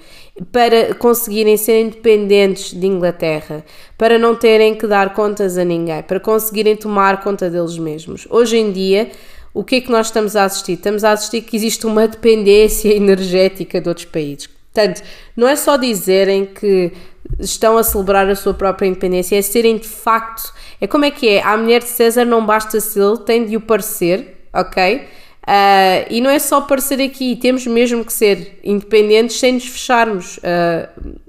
para 0.51 0.95
conseguirem 0.95 1.59
ser 1.59 1.83
independentes 1.83 2.73
de 2.73 2.87
Inglaterra, 2.87 3.65
para 3.99 4.19
não 4.19 4.35
terem 4.35 4.75
que 4.75 4.87
dar 4.87 5.13
contas 5.13 5.59
a 5.59 5.65
ninguém, 5.65 6.03
para 6.03 6.19
conseguirem 6.19 6.75
tomar 6.75 7.23
conta 7.23 7.51
deles 7.51 7.77
mesmos. 7.77 8.27
Hoje 8.31 8.57
em 8.57 8.73
dia, 8.73 9.11
o 9.55 9.63
que 9.63 9.77
é 9.77 9.81
que 9.81 9.91
nós 9.91 10.07
estamos 10.07 10.37
a 10.37 10.45
assistir? 10.45 10.73
Estamos 10.73 11.05
a 11.05 11.13
assistir 11.13 11.43
que 11.43 11.57
existe 11.57 11.87
uma 11.87 12.09
dependência 12.09 12.89
energética 12.95 13.81
de 13.81 13.89
outros 13.89 14.07
países. 14.07 14.49
Portanto, 14.73 15.03
não 15.37 15.47
é 15.47 15.55
só 15.55 15.77
dizerem 15.77 16.47
que 16.47 16.93
estão 17.39 17.77
a 17.77 17.83
celebrar 17.83 18.29
a 18.29 18.35
sua 18.35 18.55
própria 18.55 18.87
independência, 18.87 19.37
é 19.37 19.43
serem 19.43 19.77
de 19.77 19.89
facto. 19.89 20.53
É 20.81 20.87
como 20.87 21.05
é 21.05 21.11
que 21.11 21.29
é? 21.29 21.43
A 21.43 21.57
mulher 21.57 21.83
de 21.83 21.89
César 21.89 22.25
não 22.25 22.45
basta 22.45 22.81
ser, 22.81 23.19
tem 23.19 23.45
de 23.45 23.57
o 23.57 23.61
parecer, 23.61 24.47
ok? 24.53 24.97
Uh, 25.43 26.07
e 26.09 26.21
não 26.21 26.31
é 26.31 26.39
só 26.39 26.61
parecer 26.61 27.01
aqui, 27.03 27.37
temos 27.37 27.67
mesmo 27.67 28.05
que 28.05 28.13
ser 28.13 28.61
independentes 28.63 29.39
sem 29.39 29.53
nos 29.55 29.67
fecharmos. 29.67 30.39
Uh, 30.39 31.21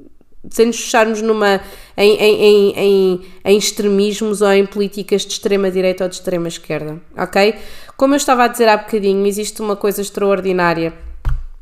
sem 0.49 0.67
nos 0.67 0.79
fecharmos 0.79 1.21
numa, 1.21 1.61
em, 1.97 2.15
em, 2.17 2.73
em, 2.75 3.21
em, 3.45 3.57
extremismos 3.57 4.41
ou 4.41 4.51
em 4.51 4.65
políticas 4.65 5.25
de 5.25 5.31
extrema 5.31 5.71
direita 5.71 6.03
ou 6.03 6.09
de 6.09 6.15
extrema 6.15 6.47
esquerda, 6.47 7.01
ok? 7.17 7.55
Como 7.95 8.13
eu 8.13 8.17
estava 8.17 8.45
a 8.45 8.47
dizer 8.47 8.67
há 8.67 8.77
bocadinho, 8.77 9.25
existe 9.25 9.61
uma 9.61 9.75
coisa 9.75 10.01
extraordinária 10.01 10.93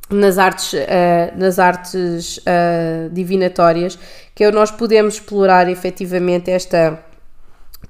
nas 0.09 0.37
artes, 0.37 0.73
uh, 0.73 0.77
nas 1.35 1.59
artes 1.59 2.37
uh, 2.37 3.09
divinatórias, 3.11 3.97
que 4.35 4.43
é 4.43 4.51
nós 4.51 4.71
podemos 4.71 5.15
explorar 5.15 5.69
efetivamente 5.69 6.49
esta, 6.49 7.03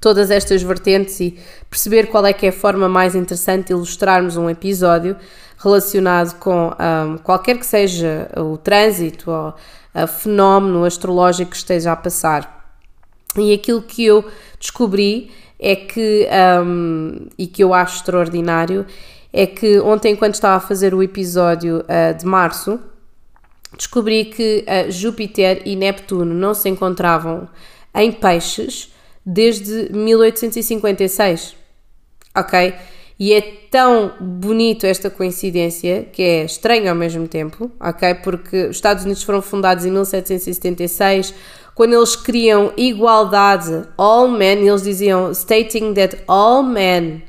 todas 0.00 0.30
estas 0.30 0.62
vertentes 0.62 1.18
e 1.20 1.38
perceber 1.68 2.06
qual 2.06 2.24
é 2.26 2.32
que 2.32 2.46
é 2.46 2.48
a 2.48 2.52
forma 2.52 2.88
mais 2.88 3.14
interessante 3.14 3.68
de 3.68 3.72
ilustrarmos 3.72 4.36
um 4.36 4.48
episódio 4.48 5.16
relacionado 5.58 6.38
com 6.38 6.70
um, 6.70 7.18
qualquer 7.18 7.58
que 7.58 7.66
seja 7.66 8.28
o 8.36 8.56
trânsito 8.56 9.30
ou 9.30 9.48
uh, 9.50 10.06
fenómeno 10.06 10.84
astrológico 10.84 11.52
que 11.52 11.56
esteja 11.56 11.92
a 11.92 11.96
passar. 11.96 12.60
E 13.36 13.52
aquilo 13.54 13.80
que 13.80 14.04
eu 14.04 14.24
descobri 14.60 15.30
é 15.62 15.76
que, 15.76 16.28
um, 16.66 17.28
e 17.38 17.46
que 17.46 17.62
eu 17.62 17.72
acho 17.72 17.98
extraordinário, 17.98 18.84
é 19.32 19.46
que 19.46 19.78
ontem, 19.78 20.12
enquanto 20.12 20.34
estava 20.34 20.56
a 20.56 20.60
fazer 20.60 20.92
o 20.92 21.00
episódio 21.00 21.78
uh, 21.82 22.18
de 22.18 22.26
março, 22.26 22.80
descobri 23.76 24.24
que 24.24 24.64
uh, 24.66 24.90
Júpiter 24.90 25.62
e 25.64 25.76
Neptuno 25.76 26.34
não 26.34 26.52
se 26.52 26.68
encontravam 26.68 27.48
em 27.94 28.10
peixes 28.10 28.92
desde 29.24 29.88
1856. 29.92 31.54
Ok? 32.36 32.74
E 33.18 33.32
é 33.32 33.40
tão 33.70 34.14
bonito 34.20 34.84
esta 34.84 35.08
coincidência 35.08 36.08
que 36.12 36.22
é 36.22 36.44
estranho 36.44 36.88
ao 36.88 36.96
mesmo 36.96 37.28
tempo, 37.28 37.70
ok? 37.78 38.14
Porque 38.14 38.64
os 38.64 38.76
Estados 38.76 39.04
Unidos 39.04 39.22
foram 39.22 39.40
fundados 39.40 39.84
em 39.84 39.92
1776, 39.92 41.32
quando 41.74 41.94
eles 41.94 42.14
queriam 42.14 42.72
igualdade, 42.76 43.88
all 43.96 44.28
men, 44.28 44.66
eles 44.66 44.82
diziam 44.82 45.32
stating 45.32 45.94
that 45.94 46.22
all 46.28 46.62
men 46.62 47.22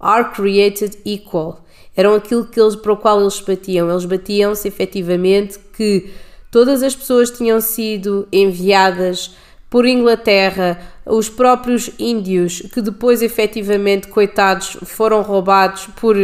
are 0.00 0.30
created 0.30 0.98
equal. 1.04 1.64
Eram 1.96 2.14
aquilo 2.14 2.44
que 2.44 2.60
eles, 2.60 2.76
para 2.76 2.92
o 2.92 2.96
qual 2.96 3.20
eles 3.20 3.40
batiam. 3.40 3.90
Eles 3.90 4.04
batiam-se 4.04 4.68
efetivamente 4.68 5.58
que 5.76 6.10
todas 6.50 6.82
as 6.82 6.94
pessoas 6.94 7.30
tinham 7.30 7.60
sido 7.60 8.28
enviadas 8.30 9.34
por 9.70 9.86
Inglaterra, 9.86 10.80
os 11.04 11.28
próprios 11.28 11.90
índios, 11.98 12.60
que 12.72 12.80
depois 12.80 13.22
efetivamente, 13.22 14.08
coitados, 14.08 14.76
foram 14.84 15.22
roubados 15.22 15.88
por, 15.96 16.16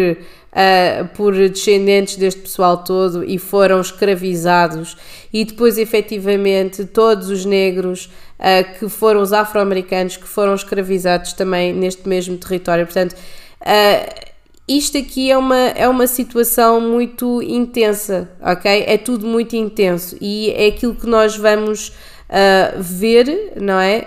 uh, 0.52 1.08
por 1.16 1.34
descendentes 1.34 2.16
deste 2.16 2.42
pessoal 2.42 2.78
todo 2.78 3.24
e 3.24 3.38
foram 3.38 3.80
escravizados, 3.80 4.96
e 5.32 5.44
depois 5.44 5.78
efetivamente 5.78 6.84
todos 6.84 7.30
os 7.30 7.44
negros 7.44 8.10
uh, 8.38 8.78
que 8.78 8.88
foram 8.88 9.22
os 9.22 9.32
afro-americanos 9.32 10.16
que 10.16 10.28
foram 10.28 10.54
escravizados 10.54 11.32
também 11.32 11.72
neste 11.72 12.08
mesmo 12.08 12.36
território. 12.36 12.84
Portanto, 12.84 13.14
uh, 13.14 14.32
isto 14.68 14.96
aqui 14.96 15.30
é 15.30 15.36
uma, 15.36 15.58
é 15.58 15.88
uma 15.88 16.06
situação 16.06 16.80
muito 16.80 17.42
intensa, 17.42 18.30
ok? 18.40 18.84
É 18.86 18.96
tudo 18.96 19.26
muito 19.26 19.56
intenso 19.56 20.16
e 20.20 20.50
é 20.50 20.68
aquilo 20.68 20.94
que 20.94 21.06
nós 21.06 21.36
vamos 21.36 21.92
uh, 22.32 22.82
ver, 22.82 23.52
não 23.60 23.78
é? 23.78 24.06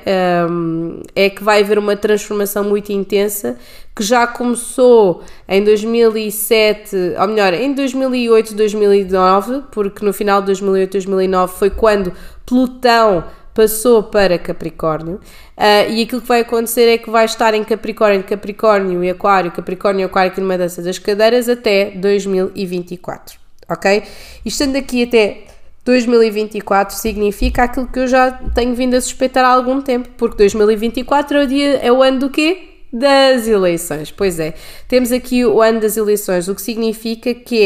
Um, 0.50 1.02
é 1.16 1.30
que 1.30 1.44
vai 1.44 1.62
haver 1.62 1.78
uma 1.78 1.96
transformação 1.96 2.64
muito 2.64 2.92
intensa 2.92 3.58
que 3.96 4.04
já 4.04 4.28
começou 4.28 5.24
em 5.48 5.64
2007, 5.64 6.96
ou 7.18 7.28
melhor, 7.28 7.54
em 7.54 7.74
2008, 7.74 8.54
2009, 8.54 9.64
porque 9.72 10.04
no 10.04 10.12
final 10.12 10.42
de 10.42 10.48
2008, 10.48 10.92
2009 10.92 11.54
foi 11.54 11.70
quando 11.70 12.12
Plutão 12.46 13.24
passou 13.54 14.04
para 14.04 14.38
Capricórnio. 14.38 15.16
Uh, 15.56 15.90
e 15.90 16.04
aquilo 16.04 16.22
que 16.22 16.28
vai 16.28 16.42
acontecer 16.42 16.90
é 16.90 16.98
que 16.98 17.10
vai 17.10 17.24
estar 17.24 17.54
em 17.54 17.64
Capricórnio, 17.64 18.22
Capricórnio 18.24 19.02
e 19.02 19.10
Aquário, 19.10 19.50
Capricórnio 19.52 20.02
e 20.02 20.04
Aquário 20.04 20.32
aqui 20.32 20.42
numa 20.42 20.58
dessas 20.58 20.84
das 20.84 21.00
cadeiras 21.00 21.48
até 21.48 21.92
2024, 21.92 23.40
ok? 23.70 24.04
E 24.44 24.50
estando 24.50 24.76
aqui 24.76 25.04
até 25.04 25.46
2024 25.86 26.96
significa 26.96 27.64
aquilo 27.64 27.88
que 27.88 28.00
eu 28.00 28.08
já 28.08 28.32
tenho 28.32 28.74
vindo 28.74 28.96
a 28.96 29.02
suspeitar 29.02 29.46
há 29.46 29.50
algum 29.50 29.80
tempo, 29.82 30.10
porque 30.18 30.36
2024 30.38 31.38
é 31.38 31.44
o, 31.44 31.48
dia, 31.48 31.78
é 31.78 31.92
o 31.92 32.02
ano 32.02 32.20
do 32.20 32.30
quê? 32.30 32.70
Das 32.92 33.48
eleições. 33.48 34.10
Pois 34.10 34.40
é, 34.40 34.56
temos 34.88 35.12
aqui 35.12 35.46
o 35.46 35.62
ano 35.62 35.80
das 35.80 35.96
eleições, 35.96 36.48
o 36.48 36.56
que 36.56 36.62
significa 36.62 37.34
que 37.36 37.62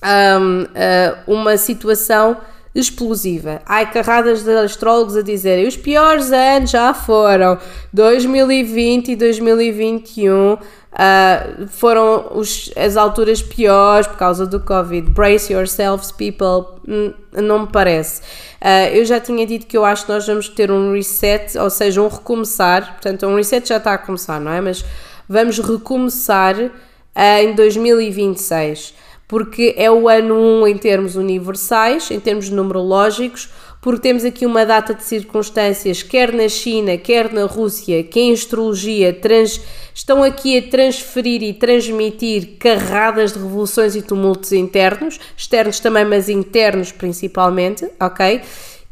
é 0.00 0.38
um, 0.38 0.62
uh, 0.62 1.32
uma 1.32 1.56
situação 1.58 2.38
explosiva. 2.74 3.60
Há 3.66 3.84
carradas 3.84 4.42
de 4.42 4.50
astrólogos 4.56 5.14
a 5.14 5.22
dizerem 5.22 5.66
os 5.66 5.76
piores 5.76 6.32
anos 6.32 6.70
já 6.70 6.94
foram 6.94 7.58
2020 7.92 9.12
e 9.12 9.16
2021 9.16 10.56
Uh, 10.92 11.66
foram 11.68 12.32
os, 12.34 12.70
as 12.76 12.98
alturas 12.98 13.40
piores 13.40 14.06
por 14.06 14.16
causa 14.16 14.46
do 14.46 14.60
Covid. 14.60 15.10
Brace 15.10 15.52
yourselves, 15.52 16.12
people. 16.12 16.66
Hum, 16.86 17.14
não 17.32 17.60
me 17.60 17.66
parece. 17.68 18.20
Uh, 18.60 18.94
eu 18.94 19.04
já 19.04 19.18
tinha 19.18 19.46
dito 19.46 19.66
que 19.66 19.76
eu 19.76 19.84
acho 19.84 20.04
que 20.04 20.12
nós 20.12 20.26
vamos 20.26 20.48
ter 20.48 20.70
um 20.70 20.92
reset, 20.92 21.56
ou 21.56 21.70
seja, 21.70 22.02
um 22.02 22.08
recomeçar. 22.08 22.92
Portanto, 22.92 23.26
um 23.26 23.36
reset 23.36 23.66
já 23.66 23.78
está 23.78 23.94
a 23.94 23.98
começar, 23.98 24.38
não 24.38 24.52
é? 24.52 24.60
Mas 24.60 24.84
vamos 25.26 25.58
recomeçar 25.58 26.56
uh, 26.56 26.70
em 27.42 27.54
2026, 27.54 28.94
porque 29.26 29.74
é 29.78 29.90
o 29.90 30.10
ano 30.10 30.34
1 30.62 30.68
em 30.68 30.76
termos 30.76 31.16
universais, 31.16 32.10
em 32.10 32.20
termos 32.20 32.50
numerológicos 32.50 33.48
porque 33.82 34.00
temos 34.00 34.24
aqui 34.24 34.46
uma 34.46 34.64
data 34.64 34.94
de 34.94 35.02
circunstâncias, 35.02 36.04
quer 36.04 36.32
na 36.32 36.48
China, 36.48 36.96
quer 36.96 37.32
na 37.32 37.46
Rússia, 37.46 38.04
que 38.04 38.20
em 38.20 38.32
astrologia 38.32 39.12
trans, 39.12 39.60
estão 39.92 40.22
aqui 40.22 40.56
a 40.56 40.62
transferir 40.62 41.42
e 41.42 41.52
transmitir 41.52 42.58
carradas 42.60 43.32
de 43.32 43.40
revoluções 43.40 43.96
e 43.96 44.00
tumultos 44.00 44.52
internos, 44.52 45.18
externos 45.36 45.80
também, 45.80 46.04
mas 46.04 46.28
internos 46.28 46.92
principalmente, 46.92 47.84
ok? 48.00 48.40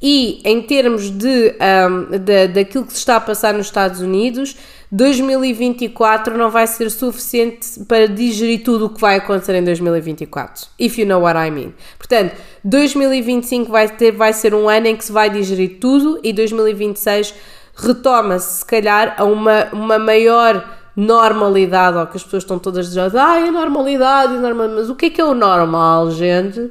E 0.03 0.41
em 0.45 0.63
termos 0.63 1.11
de, 1.11 1.55
um, 1.89 2.19
de, 2.19 2.49
daquilo 2.49 2.87
que 2.87 2.93
se 2.93 2.99
está 3.01 3.17
a 3.17 3.21
passar 3.21 3.53
nos 3.53 3.67
Estados 3.67 4.01
Unidos, 4.01 4.57
2024 4.91 6.37
não 6.37 6.51
vai 6.51 6.67
ser 6.67 6.91
suficiente 6.91 7.85
para 7.87 8.09
digerir 8.09 8.65
tudo 8.65 8.87
o 8.87 8.89
que 8.89 9.01
vai 9.01 9.17
acontecer 9.17 9.55
em 9.55 9.63
2024. 9.63 10.69
If 10.79 10.99
you 10.99 11.07
know 11.07 11.21
what 11.21 11.39
I 11.39 11.51
mean. 11.51 11.73
Portanto, 11.99 12.35
2025 12.65 13.71
vai, 13.71 13.89
ter, 13.89 14.13
vai 14.13 14.33
ser 14.33 14.55
um 14.55 14.69
ano 14.69 14.87
em 14.87 14.97
que 14.97 15.05
se 15.05 15.13
vai 15.13 15.29
digerir 15.29 15.79
tudo 15.79 16.19
e 16.25 16.33
2026 16.33 17.35
retoma-se, 17.77 18.59
se 18.59 18.67
calhar, 18.67 19.15
a 19.17 19.25
uma, 19.25 19.69
uma 19.73 19.99
maior 19.99 20.65
normalidade, 20.97 21.97
ou 21.97 22.07
que 22.07 22.17
as 22.17 22.25
pessoas 22.25 22.43
estão 22.43 22.59
todas 22.59 22.87
dizendo, 22.89 23.19
ah, 23.19 23.39
é 23.39 23.51
normalidade, 23.51 24.35
é 24.35 24.39
normal. 24.39 24.69
mas 24.69 24.91
o 24.91 24.95
que 24.95 25.07
é 25.07 25.11
que 25.11 25.21
é 25.21 25.25
o 25.25 25.35
normal, 25.35 26.11
gente? 26.11 26.71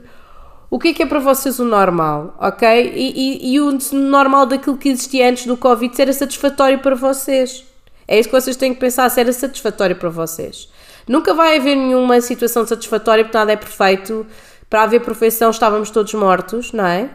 O 0.69 0.77
que 0.77 0.89
é 0.89 0.93
que 0.93 1.03
é 1.03 1.05
para 1.05 1.19
vocês 1.19 1.60
o 1.60 1.65
normal, 1.65 2.36
ok? 2.39 2.93
E, 2.95 3.47
e, 3.49 3.53
e 3.53 3.60
o 3.60 3.77
normal 3.93 4.45
daquilo 4.45 4.77
que 4.77 4.89
existia 4.89 5.27
antes 5.27 5.47
do 5.47 5.58
Covid 5.58 5.99
era 5.99 6.13
satisfatório 6.13 6.77
para 6.79 6.95
vocês. 6.95 7.65
É 8.08 8.19
isso 8.19 8.29
que 8.29 8.39
vocês 8.39 8.55
têm 8.55 8.73
que 8.73 8.79
pensar 8.79 9.10
se 9.10 9.19
era 9.19 9.34
satisfatório 9.34 9.95
para 9.95 10.10
vocês. 10.10 10.69
Nunca 11.08 11.34
vai 11.34 11.58
haver 11.58 11.75
nenhuma 11.75 12.21
situação 12.21 12.65
satisfatória 12.67 13.23
porque 13.23 13.38
nada 13.38 13.51
é 13.51 13.55
perfeito. 13.55 14.27
Para 14.69 14.84
haver 14.84 15.01
perfeição 15.01 15.49
estávamos 15.49 15.89
todos 15.89 16.13
mortos, 16.13 16.71
não 16.71 16.86
é? 16.86 17.10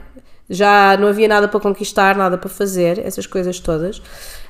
Já 0.50 0.96
não 0.96 1.08
havia 1.08 1.28
nada 1.28 1.46
para 1.46 1.60
conquistar, 1.60 2.16
nada 2.16 2.36
para 2.36 2.50
fazer, 2.50 2.98
essas 2.98 3.26
coisas 3.26 3.60
todas. 3.60 4.02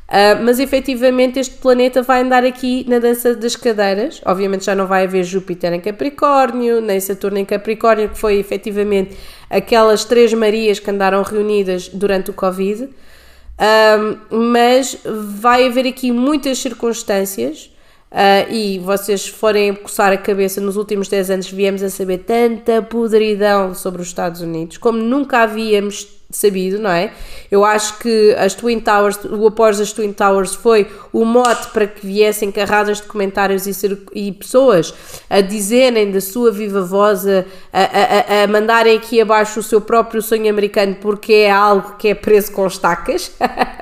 Uh, 0.06 0.44
mas 0.44 0.60
efetivamente 0.60 1.38
este 1.38 1.56
planeta 1.56 2.02
vai 2.02 2.20
andar 2.20 2.44
aqui 2.44 2.84
na 2.88 2.98
dança 2.98 3.34
das 3.34 3.56
cadeiras. 3.56 4.20
Obviamente 4.24 4.64
já 4.64 4.74
não 4.74 4.86
vai 4.86 5.04
haver 5.04 5.24
Júpiter 5.24 5.72
em 5.72 5.80
Capricórnio, 5.80 6.80
nem 6.80 7.00
Saturno 7.00 7.38
em 7.38 7.44
Capricórnio, 7.44 8.10
que 8.10 8.18
foi 8.18 8.36
efetivamente 8.36 9.16
aquelas 9.48 10.04
três 10.04 10.32
Marias 10.34 10.78
que 10.78 10.90
andaram 10.90 11.22
reunidas 11.22 11.88
durante 11.88 12.30
o 12.30 12.34
Covid. 12.34 12.84
Uh, 12.84 14.36
mas 14.36 14.98
vai 15.04 15.66
haver 15.66 15.86
aqui 15.86 16.12
muitas 16.12 16.58
circunstâncias. 16.58 17.73
Uh, 18.14 18.48
e 18.48 18.78
vocês 18.78 19.26
forem 19.26 19.74
coçar 19.74 20.12
a 20.12 20.16
cabeça 20.16 20.60
nos 20.60 20.76
últimos 20.76 21.08
10 21.08 21.30
anos, 21.30 21.50
viemos 21.50 21.82
a 21.82 21.90
saber 21.90 22.18
tanta 22.18 22.80
podridão 22.80 23.74
sobre 23.74 24.00
os 24.00 24.06
Estados 24.06 24.40
Unidos, 24.40 24.78
como 24.78 24.98
nunca 24.98 25.38
havíamos 25.38 26.06
sabido, 26.30 26.78
não 26.78 26.90
é? 26.90 27.12
Eu 27.50 27.64
acho 27.64 27.98
que 27.98 28.32
as 28.38 28.54
Twin 28.54 28.78
Towers, 28.78 29.18
o 29.24 29.48
após 29.48 29.78
das 29.78 29.92
Twin 29.92 30.12
Towers 30.12 30.54
foi 30.54 30.88
o 31.12 31.24
mote 31.24 31.66
para 31.72 31.88
que 31.88 32.06
viessem 32.06 32.52
carradas 32.52 33.00
de 33.00 33.08
comentários 33.08 33.66
e, 33.66 33.74
ser, 33.74 33.98
e 34.14 34.30
pessoas 34.30 34.94
a 35.28 35.40
dizerem 35.40 36.12
da 36.12 36.20
sua 36.20 36.52
viva 36.52 36.82
voz, 36.82 37.26
a, 37.26 37.44
a, 37.72 38.44
a, 38.44 38.46
mandarem 38.46 38.96
aqui 38.96 39.20
abaixo 39.20 39.58
o 39.58 39.62
seu 39.62 39.80
próprio 39.80 40.22
sonho 40.22 40.48
americano 40.48 40.96
porque 41.00 41.32
é 41.32 41.50
algo 41.50 41.96
que 41.96 42.06
é 42.06 42.14
preso 42.14 42.52
com 42.52 42.64
estacas, 42.64 43.32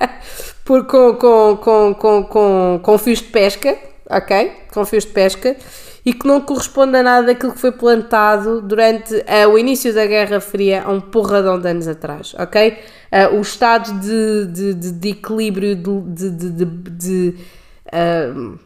por, 0.65 0.87
com, 0.87 1.17
com, 1.17 1.59
com, 1.59 1.95
com, 1.95 2.25
com, 2.25 2.81
com 2.83 2.99
fios 2.99 3.19
de 3.19 3.29
pesca, 3.29 3.92
ok? 4.13 4.53
Com 4.73 4.85
fios 4.85 5.05
de 5.05 5.13
pesca 5.13 5.57
e 6.05 6.13
que 6.13 6.27
não 6.27 6.41
corresponde 6.41 6.97
a 6.97 7.03
nada 7.03 7.29
daquilo 7.29 7.53
que 7.53 7.61
foi 7.61 7.73
plantado 7.73 8.61
durante 8.61 9.15
uh, 9.15 9.49
o 9.53 9.59
início 9.59 9.95
da 9.95 10.05
Guerra 10.05 10.41
Fria 10.41 10.83
há 10.85 10.91
um 10.91 11.01
porradão 11.01 11.61
de 11.61 11.69
anos 11.69 11.87
atrás, 11.87 12.35
ok? 12.39 12.77
Uh, 13.13 13.37
o 13.37 13.41
estado 13.41 14.01
de, 14.01 14.47
de, 14.47 14.75
de, 14.75 14.93
de 14.93 15.09
equilíbrio 15.11 15.77
de, 15.77 16.31
de, 16.31 17.35
uh, 17.87 18.59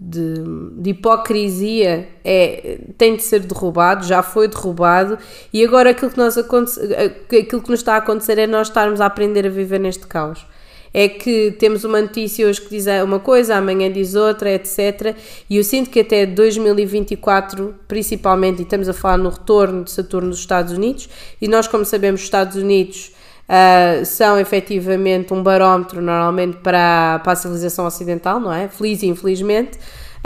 de, 0.00 0.90
hipocrisia 0.90 2.08
é, 2.24 2.78
tem 2.96 3.16
de 3.16 3.22
ser 3.22 3.40
derrubado, 3.40 4.06
já 4.06 4.22
foi 4.22 4.48
derrubado, 4.48 5.18
e 5.52 5.62
agora 5.62 5.90
aquilo 5.90 6.10
que, 6.10 6.16
nós 6.16 6.38
aquilo 6.38 7.62
que 7.62 7.70
nos 7.70 7.80
está 7.80 7.94
a 7.94 7.98
acontecer 7.98 8.38
é 8.38 8.46
nós 8.46 8.68
estarmos 8.68 9.02
a 9.02 9.06
aprender 9.06 9.46
a 9.46 9.50
viver 9.50 9.78
neste 9.78 10.06
caos 10.06 10.46
é 10.92 11.08
que 11.08 11.52
temos 11.58 11.84
uma 11.84 12.00
notícia 12.00 12.46
hoje 12.46 12.60
que 12.60 12.70
diz 12.70 12.86
uma 13.04 13.20
coisa, 13.20 13.56
amanhã 13.56 13.90
diz 13.90 14.14
outra, 14.14 14.50
etc. 14.50 15.16
E 15.48 15.56
eu 15.56 15.64
sinto 15.64 15.90
que 15.90 16.00
até 16.00 16.26
2024, 16.26 17.74
principalmente, 17.86 18.60
e 18.60 18.62
estamos 18.62 18.88
a 18.88 18.92
falar 18.92 19.18
no 19.18 19.30
retorno 19.30 19.84
de 19.84 19.90
Saturno 19.90 20.30
dos 20.30 20.38
Estados 20.38 20.72
Unidos, 20.72 21.08
e 21.40 21.48
nós, 21.48 21.66
como 21.68 21.84
sabemos, 21.84 22.20
os 22.20 22.26
Estados 22.26 22.56
Unidos 22.56 23.12
uh, 23.48 24.04
são 24.04 24.38
efetivamente 24.38 25.32
um 25.32 25.42
barómetro 25.42 26.00
normalmente 26.00 26.58
para, 26.58 27.20
para 27.22 27.32
a 27.32 27.36
civilização 27.36 27.86
ocidental, 27.86 28.38
não 28.40 28.52
é? 28.52 28.68
Feliz 28.68 29.02
e 29.02 29.06
infelizmente. 29.06 29.78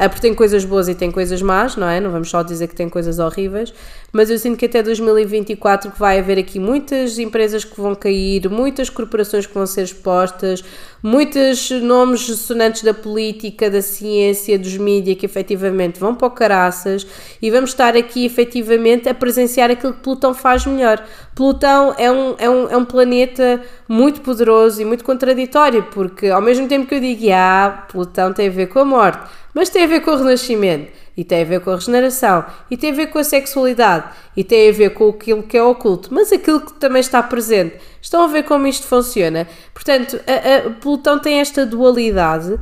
Uh, 0.03 0.09
porque 0.09 0.21
tem 0.21 0.35
coisas 0.35 0.65
boas 0.65 0.89
e 0.89 0.95
tem 0.95 1.11
coisas 1.11 1.41
más, 1.41 1.77
não 1.77 1.89
é? 1.89 2.01
Não 2.01 2.11
vamos 2.11 2.29
só 2.29 2.43
dizer 2.43 2.67
que 2.67 2.75
tem 2.75 2.89
coisas 2.89 3.19
horríveis, 3.19 3.73
mas 4.11 4.31
eu 4.31 4.39
sinto 4.39 4.57
que 4.57 4.67
até 4.67 4.83
2024 4.83 5.93
que 5.93 5.99
vai 5.99 6.19
haver 6.19 6.39
aqui 6.39 6.59
muitas 6.59 7.19
empresas 7.19 7.65
que 7.65 7.81
vão 7.81 7.95
cair, 7.95 8.49
muitas 8.49 8.91
corporações 8.91 9.47
que 9.47 9.55
vão 9.55 9.67
ser 9.67 9.83
expostas, 9.83 10.65
muitos 11.03 11.71
nomes 11.71 12.21
sonantes 12.21 12.83
da 12.83 12.95
política, 12.95 13.69
da 13.69 13.83
ciência, 13.83 14.59
dos 14.59 14.77
mídias 14.77 15.17
que 15.19 15.27
efetivamente 15.27 15.99
vão 15.99 16.15
para 16.15 16.29
o 16.29 16.31
caraças 16.31 17.07
e 17.41 17.51
vamos 17.51 17.71
estar 17.71 17.97
aqui 17.97 18.25
efetivamente 18.25 19.09
a 19.09 19.15
presenciar 19.15 19.71
aquilo 19.71 19.95
que 19.95 20.01
Plutão 20.01 20.33
faz 20.33 20.65
melhor. 20.65 21.05
Plutão 21.35 21.95
é 21.99 22.11
um, 22.11 22.35
é 22.39 22.49
um, 22.49 22.71
é 22.71 22.77
um 22.77 22.85
planeta 22.85 23.63
muito 23.89 24.21
poderoso 24.21 24.81
e 24.81 24.85
muito 24.85 25.03
contraditório, 25.03 25.83
porque 25.93 26.29
ao 26.29 26.41
mesmo 26.41 26.69
tempo 26.69 26.87
que 26.87 26.95
eu 26.95 27.01
digo, 27.01 27.33
ah, 27.33 27.87
Plutão 27.91 28.33
tem 28.33 28.49
a 28.49 28.51
ver 28.51 28.69
com 28.69 28.79
a 28.79 28.85
morte, 28.85 29.29
mas 29.53 29.69
tem 29.69 29.85
a 29.85 29.89
ver 29.89 30.01
com 30.01 30.13
o 30.13 30.17
renascimento 30.17 31.02
e 31.17 31.25
tem 31.25 31.43
a 31.43 31.45
ver 31.45 31.61
com 31.61 31.71
a 31.71 31.75
regeneração, 31.75 32.45
e 32.71 32.77
tem 32.77 32.91
a 32.91 32.95
ver 32.95 33.09
com 33.09 33.19
a 33.19 33.25
sexualidade, 33.25 34.07
e 34.37 34.43
tem 34.43 34.69
a 34.69 34.73
ver 34.73 34.91
com 34.91 35.09
aquilo 35.09 35.43
que 35.43 35.57
é 35.57 35.63
oculto, 35.63 36.09
mas 36.13 36.33
aquilo 36.33 36.61
que 36.61 36.73
também 36.75 37.01
está 37.01 37.23
presente. 37.23 37.77
Estão 38.01 38.25
a 38.25 38.27
ver 38.27 38.43
como 38.45 38.67
isto 38.67 38.87
funciona? 38.87 39.47
Portanto, 39.73 40.19
a, 40.27 40.69
a 40.69 40.71
Plutão 40.71 41.19
tem 41.19 41.39
esta 41.39 41.65
dualidade 41.65 42.59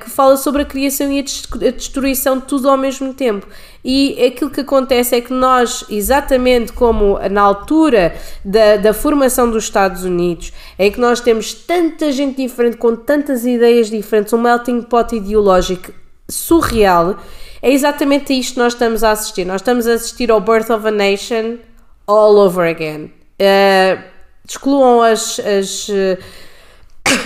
que 0.00 0.08
fala 0.08 0.36
sobre 0.36 0.62
a 0.62 0.64
criação 0.64 1.10
e 1.10 1.18
a 1.18 1.70
destruição 1.70 2.38
de 2.38 2.44
tudo 2.44 2.68
ao 2.68 2.76
mesmo 2.76 3.12
tempo. 3.12 3.46
E 3.84 4.24
aquilo 4.24 4.50
que 4.50 4.60
acontece 4.60 5.16
é 5.16 5.20
que 5.20 5.32
nós, 5.32 5.84
exatamente 5.90 6.72
como 6.72 7.18
na 7.28 7.40
altura 7.40 8.14
da, 8.44 8.76
da 8.76 8.92
formação 8.92 9.50
dos 9.50 9.64
Estados 9.64 10.04
Unidos, 10.04 10.52
em 10.78 10.92
que 10.92 11.00
nós 11.00 11.20
temos 11.20 11.52
tanta 11.54 12.12
gente 12.12 12.36
diferente, 12.36 12.76
com 12.76 12.94
tantas 12.94 13.44
ideias 13.44 13.90
diferentes, 13.90 14.32
um 14.32 14.40
melting 14.40 14.82
pot 14.82 15.16
ideológico 15.16 15.92
surreal, 16.28 17.18
é 17.62 17.70
exatamente 17.72 18.38
isto 18.38 18.54
que 18.54 18.58
nós 18.58 18.74
estamos 18.74 19.02
a 19.02 19.12
assistir. 19.12 19.44
Nós 19.44 19.60
estamos 19.60 19.86
a 19.86 19.94
assistir 19.94 20.30
ao 20.30 20.40
Birth 20.40 20.70
of 20.70 20.86
a 20.86 20.90
Nation 20.90 21.58
all 22.06 22.36
over 22.38 22.68
again. 22.68 23.12
Uh, 23.40 24.02
excluam 24.46 25.02
as, 25.02 25.38
as 25.40 25.88
uh, 25.88 26.18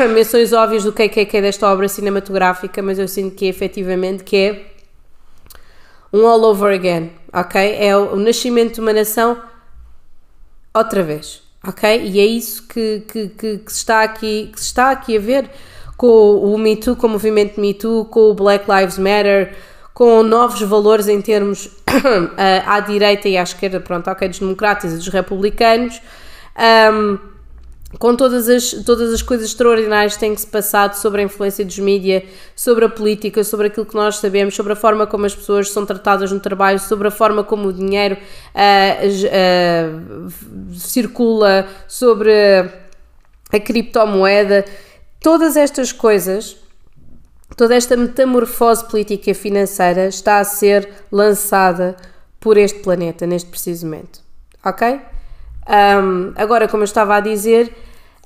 menções 0.13 0.53
óbvias 0.53 0.85
do 0.85 0.93
que 0.93 1.03
é, 1.03 1.09
que 1.09 1.37
é 1.37 1.41
desta 1.41 1.71
obra 1.71 1.89
cinematográfica, 1.89 2.83
mas 2.83 2.99
eu 2.99 3.09
sinto 3.09 3.35
que 3.35 3.47
é 3.47 3.49
efetivamente 3.49 4.25
que 4.25 4.37
é 4.37 4.73
um 6.13 6.27
all 6.27 6.43
over 6.45 6.75
again, 6.75 7.11
ok? 7.33 7.77
É 7.79 7.97
o, 7.97 8.15
o 8.15 8.17
nascimento 8.17 8.75
de 8.75 8.81
uma 8.81 8.93
nação 8.93 9.41
outra 10.75 11.03
vez, 11.03 11.43
ok? 11.67 12.03
E 12.05 12.21
é 12.21 12.27
isso 12.27 12.67
que, 12.67 13.05
que, 13.11 13.29
que, 13.29 13.59
que, 13.59 13.73
está 13.73 14.03
aqui, 14.03 14.51
que 14.53 14.61
se 14.61 14.67
está 14.67 14.91
aqui 14.91 15.17
a 15.17 15.21
ver 15.21 15.51
com 15.97 16.37
o 16.37 16.59
Me 16.59 16.77
Too, 16.77 16.97
com 16.97 17.07
o 17.07 17.11
movimento 17.11 17.61
Me 17.61 17.75
Too, 17.75 18.05
com 18.07 18.31
o 18.31 18.35
Black 18.35 18.65
Lives 18.71 18.99
Matter, 18.99 19.55
com 19.95 20.23
novos 20.23 20.61
valores 20.63 21.09
em 21.09 21.21
termos 21.21 21.69
à 22.67 22.81
direita 22.81 23.29
e 23.29 23.37
à 23.37 23.43
esquerda, 23.43 23.81
pronto, 23.81 24.11
ok, 24.11 24.29
dos 24.29 24.39
democratas 24.39 24.93
e 24.93 24.97
dos 24.97 25.09
republicanos, 25.09 26.01
um, 26.93 27.19
com 27.99 28.17
todas 28.17 28.49
as, 28.49 28.71
todas 28.87 29.13
as 29.13 29.21
coisas 29.21 29.49
extraordinárias 29.49 30.15
que 30.15 30.21
têm 30.21 30.35
se 30.35 30.47
passado 30.47 30.95
sobre 30.95 31.21
a 31.21 31.25
influência 31.25 31.63
dos 31.65 31.79
mídias, 31.79 32.23
sobre 32.57 32.87
a 32.87 32.89
política, 32.89 33.45
sobre 33.45 33.67
aquilo 33.67 33.85
que 33.85 33.95
nós 33.95 34.17
sabemos, 34.17 34.55
sobre 34.55 34.73
a 34.73 34.77
forma 34.77 35.07
como 35.07 35.27
as 35.27 35.35
pessoas 35.35 35.71
são 35.71 35.85
tratadas 35.85 36.33
no 36.33 36.41
trabalho, 36.41 36.79
sobre 36.79 37.09
a 37.09 37.11
forma 37.11 37.45
como 37.45 37.69
o 37.69 37.73
dinheiro 37.73 38.17
uh, 38.55 40.27
uh, 40.27 40.31
circula, 40.75 41.69
sobre 41.87 42.33
a 43.53 43.61
criptomoeda, 43.61 44.65
todas 45.23 45.57
estas 45.57 45.93
coisas 45.93 46.57
toda 47.57 47.75
esta 47.75 47.97
metamorfose 47.97 48.85
política 48.85 49.31
e 49.31 49.35
financeira 49.35 50.07
está 50.09 50.39
a 50.39 50.45
ser 50.45 50.89
lançada 51.11 51.97
por 52.41 52.57
este 52.57 52.79
planeta 52.81 53.27
neste 53.27 53.49
preciso 53.49 53.87
momento. 53.87 54.21
Ok? 54.65 55.01
Um, 55.69 56.33
agora, 56.35 56.67
como 56.67 56.83
eu 56.83 56.87
estava 56.87 57.15
a 57.17 57.21
dizer, 57.21 57.73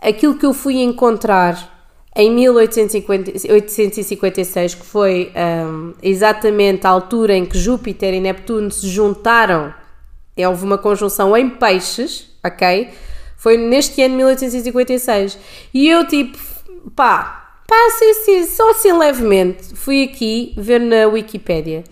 aquilo 0.00 0.38
que 0.38 0.46
eu 0.46 0.54
fui 0.54 0.80
encontrar 0.80 1.74
em 2.14 2.30
1856, 2.30 4.74
que 4.74 4.86
foi 4.86 5.32
um, 5.36 5.92
exatamente 6.02 6.86
a 6.86 6.90
altura 6.90 7.34
em 7.34 7.44
que 7.44 7.58
Júpiter 7.58 8.14
e 8.14 8.20
Neptuno 8.20 8.70
se 8.70 8.86
juntaram, 8.88 9.74
houve 10.36 10.64
uma 10.64 10.78
conjunção 10.78 11.36
em 11.36 11.50
peixes, 11.50 12.30
ok? 12.42 12.88
Foi 13.36 13.58
neste 13.58 14.00
ano 14.00 14.12
de 14.12 14.16
1856. 14.16 15.38
E 15.74 15.88
eu, 15.88 16.06
tipo, 16.06 16.38
pá, 16.94 17.46
Pá, 17.66 17.90
sim, 17.98 18.14
sim, 18.14 18.46
só 18.46 18.70
assim 18.70 18.92
levemente. 18.92 19.74
Fui 19.74 20.04
aqui 20.04 20.54
ver 20.56 20.80
na 20.80 21.08
Wikipédia. 21.08 21.82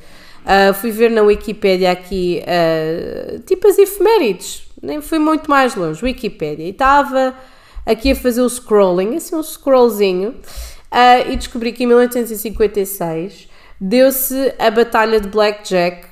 Uh, 0.45 0.73
fui 0.75 0.91
ver 0.91 1.11
na 1.11 1.23
Wikipédia 1.23 1.91
aqui, 1.91 2.43
uh, 2.43 3.39
tipo 3.41 3.67
as 3.67 3.79
efemérides, 3.79 4.63
nem 4.83 5.01
fui 5.01 5.19
muito 5.19 5.51
mais 5.51 5.75
longe, 5.75 6.05
Wikipédia, 6.05 6.67
e 6.67 6.69
estava 6.69 7.35
aqui 7.87 8.11
a 8.13 8.15
fazer 8.15 8.43
o 8.43 8.49
scrolling, 8.49 9.17
assim 9.17 9.35
um 9.35 9.43
scrollzinho, 9.43 10.33
uh, 10.33 11.31
e 11.33 11.37
descobri 11.37 11.73
que 11.73 11.85
em 11.85 11.87
1856 11.87 13.49
deu-se 13.81 14.53
a 14.59 14.71
Batalha 14.71 15.19
de 15.19 15.29
Blackjack, 15.29 16.05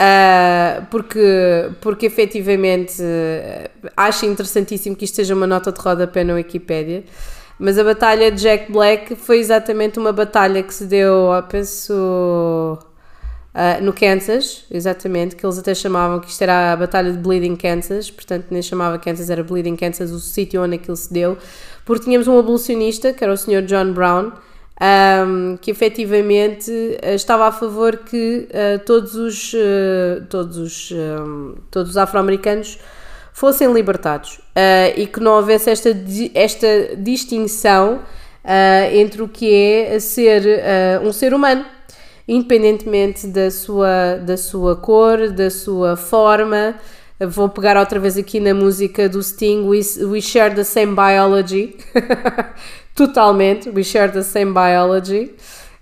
uh, 0.00 0.86
porque, 0.90 1.72
porque 1.82 2.06
efetivamente 2.06 3.02
acho 3.94 4.24
interessantíssimo 4.24 4.96
que 4.96 5.04
isto 5.04 5.16
seja 5.16 5.34
uma 5.34 5.46
nota 5.46 5.70
de 5.70 5.78
rodapé 5.78 6.24
na 6.24 6.32
Wikipédia, 6.32 7.04
mas 7.62 7.78
a 7.78 7.84
batalha 7.84 8.28
de 8.32 8.42
Jack 8.42 8.72
Black 8.72 9.14
foi 9.14 9.38
exatamente 9.38 9.96
uma 9.96 10.12
batalha 10.12 10.64
que 10.64 10.74
se 10.74 10.84
deu, 10.84 11.28
penso, 11.48 11.92
uh, 11.94 13.80
no 13.80 13.92
Kansas, 13.92 14.64
exatamente, 14.68 15.36
que 15.36 15.46
eles 15.46 15.56
até 15.58 15.72
chamavam 15.72 16.18
que 16.18 16.28
isto 16.28 16.42
era 16.42 16.72
a 16.72 16.76
batalha 16.76 17.12
de 17.12 17.18
Bleeding 17.18 17.54
Kansas, 17.54 18.10
portanto 18.10 18.46
nem 18.50 18.60
chamava 18.60 18.98
Kansas, 18.98 19.30
era 19.30 19.44
Bleeding 19.44 19.76
Kansas, 19.76 20.10
o 20.10 20.18
sítio 20.18 20.60
onde 20.60 20.74
aquilo 20.74 20.96
se 20.96 21.12
deu, 21.12 21.38
porque 21.84 22.06
tínhamos 22.06 22.26
um 22.26 22.36
abolicionista, 22.36 23.12
que 23.12 23.22
era 23.22 23.32
o 23.32 23.36
Sr. 23.36 23.62
John 23.62 23.92
Brown, 23.92 24.32
um, 25.24 25.56
que 25.58 25.70
efetivamente 25.70 26.68
uh, 26.68 27.14
estava 27.14 27.46
a 27.46 27.52
favor 27.52 27.98
que 27.98 28.48
uh, 28.50 28.84
todos 28.84 29.14
os, 29.14 29.52
uh, 29.54 30.24
todos 30.28 30.56
os, 30.56 30.90
um, 30.90 31.54
todos 31.70 31.90
os 31.90 31.96
afro-americanos 31.96 32.80
fossem 33.32 33.72
libertados 33.72 34.40
e 34.96 35.06
que 35.06 35.20
não 35.20 35.32
houvesse 35.32 35.70
esta, 35.70 35.90
esta 36.34 36.96
distinção 36.96 38.00
entre 38.92 39.22
o 39.22 39.28
que 39.28 39.52
é 39.54 39.98
ser 39.98 40.42
um 41.02 41.12
ser 41.12 41.32
humano, 41.32 41.64
independentemente 42.28 43.26
da 43.26 43.50
sua, 43.50 44.16
da 44.16 44.36
sua 44.36 44.76
cor, 44.76 45.30
da 45.30 45.50
sua 45.50 45.96
forma. 45.96 46.74
Vou 47.20 47.48
pegar 47.48 47.76
outra 47.76 48.00
vez 48.00 48.16
aqui 48.18 48.40
na 48.40 48.52
música 48.52 49.08
do 49.08 49.22
Sting, 49.22 49.66
We, 49.66 49.80
we 50.06 50.20
Share 50.20 50.54
the 50.54 50.64
Same 50.64 50.94
Biology. 50.94 51.76
totalmente. 52.94 53.70
We 53.70 53.84
share 53.84 54.08
the 54.08 54.22
same 54.22 54.52
biology, 54.52 55.30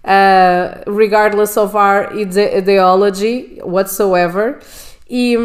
uh, 0.05 0.83
regardless 0.87 1.57
of 1.57 1.75
our 1.77 2.13
ideology 2.13 3.61
whatsoever. 3.63 4.61
E, 5.12 5.37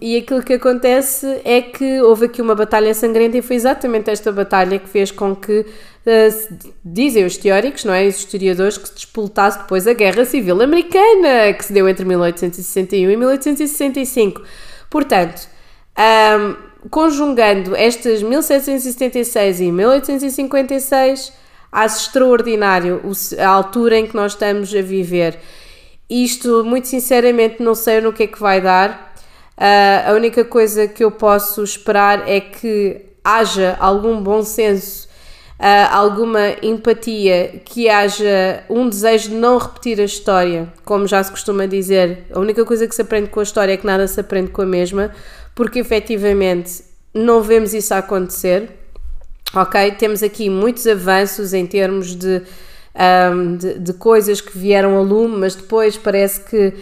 e 0.00 0.16
aquilo 0.16 0.42
que 0.42 0.54
acontece 0.54 1.40
é 1.44 1.62
que 1.62 2.00
houve 2.02 2.26
aqui 2.26 2.42
uma 2.42 2.56
batalha 2.56 2.92
sangrenta 2.92 3.38
e 3.38 3.42
foi 3.42 3.54
exatamente 3.54 4.10
esta 4.10 4.32
batalha 4.32 4.76
que 4.76 4.88
fez 4.88 5.12
com 5.12 5.36
que, 5.36 5.60
uh, 5.60 6.58
dizem 6.84 7.24
os 7.24 7.36
teóricos, 7.36 7.84
não 7.84 7.94
é? 7.94 8.08
Os 8.08 8.16
historiadores, 8.18 8.76
que 8.76 8.88
se 8.88 8.94
despoltasse 8.94 9.60
depois 9.60 9.86
a 9.86 9.92
Guerra 9.92 10.24
Civil 10.24 10.60
Americana, 10.60 11.52
que 11.56 11.64
se 11.64 11.72
deu 11.72 11.88
entre 11.88 12.04
1861 12.04 13.08
e 13.08 13.16
1865. 13.16 14.42
Portanto, 14.90 15.48
um, 15.96 16.88
conjugando 16.90 17.76
estas 17.76 18.20
1776 18.20 19.60
e 19.60 19.70
1856, 19.70 21.32
acho 21.70 22.00
extraordinário 22.00 23.00
a 23.38 23.46
altura 23.46 23.96
em 23.96 24.08
que 24.08 24.16
nós 24.16 24.32
estamos 24.32 24.74
a 24.74 24.82
viver. 24.82 25.38
Isto, 26.08 26.64
muito 26.64 26.88
sinceramente, 26.88 27.62
não 27.62 27.74
sei 27.74 28.00
no 28.00 28.12
que 28.12 28.24
é 28.24 28.26
que 28.26 28.40
vai 28.40 28.60
dar. 28.60 29.14
Uh, 29.56 30.10
a 30.10 30.12
única 30.12 30.44
coisa 30.44 30.86
que 30.86 31.04
eu 31.04 31.10
posso 31.10 31.62
esperar 31.62 32.28
é 32.28 32.40
que 32.40 33.00
haja 33.22 33.76
algum 33.80 34.20
bom 34.20 34.42
senso, 34.42 35.08
uh, 35.58 35.92
alguma 35.92 36.56
empatia, 36.62 37.62
que 37.64 37.88
haja 37.88 38.64
um 38.68 38.88
desejo 38.88 39.30
de 39.30 39.36
não 39.36 39.56
repetir 39.58 40.00
a 40.00 40.04
história, 40.04 40.72
como 40.84 41.06
já 41.06 41.22
se 41.22 41.30
costuma 41.30 41.66
dizer. 41.66 42.26
A 42.32 42.40
única 42.40 42.64
coisa 42.64 42.86
que 42.86 42.94
se 42.94 43.02
aprende 43.02 43.30
com 43.30 43.40
a 43.40 43.44
história 43.44 43.72
é 43.72 43.76
que 43.76 43.86
nada 43.86 44.06
se 44.06 44.20
aprende 44.20 44.50
com 44.50 44.62
a 44.62 44.66
mesma 44.66 45.12
porque 45.54 45.78
efetivamente 45.78 46.82
não 47.12 47.40
vemos 47.40 47.72
isso 47.72 47.94
acontecer. 47.94 48.70
Ok? 49.54 49.92
Temos 49.92 50.22
aqui 50.22 50.50
muitos 50.50 50.84
avanços 50.86 51.54
em 51.54 51.64
termos 51.64 52.16
de, 52.16 52.42
um, 52.94 53.56
de, 53.56 53.78
de, 53.78 53.92
coisas 53.94 54.40
que 54.40 54.56
vieram 54.56 54.96
a 54.96 55.00
lume, 55.00 55.36
mas 55.38 55.54
depois 55.54 55.96
parece 55.96 56.40
que 56.40 56.74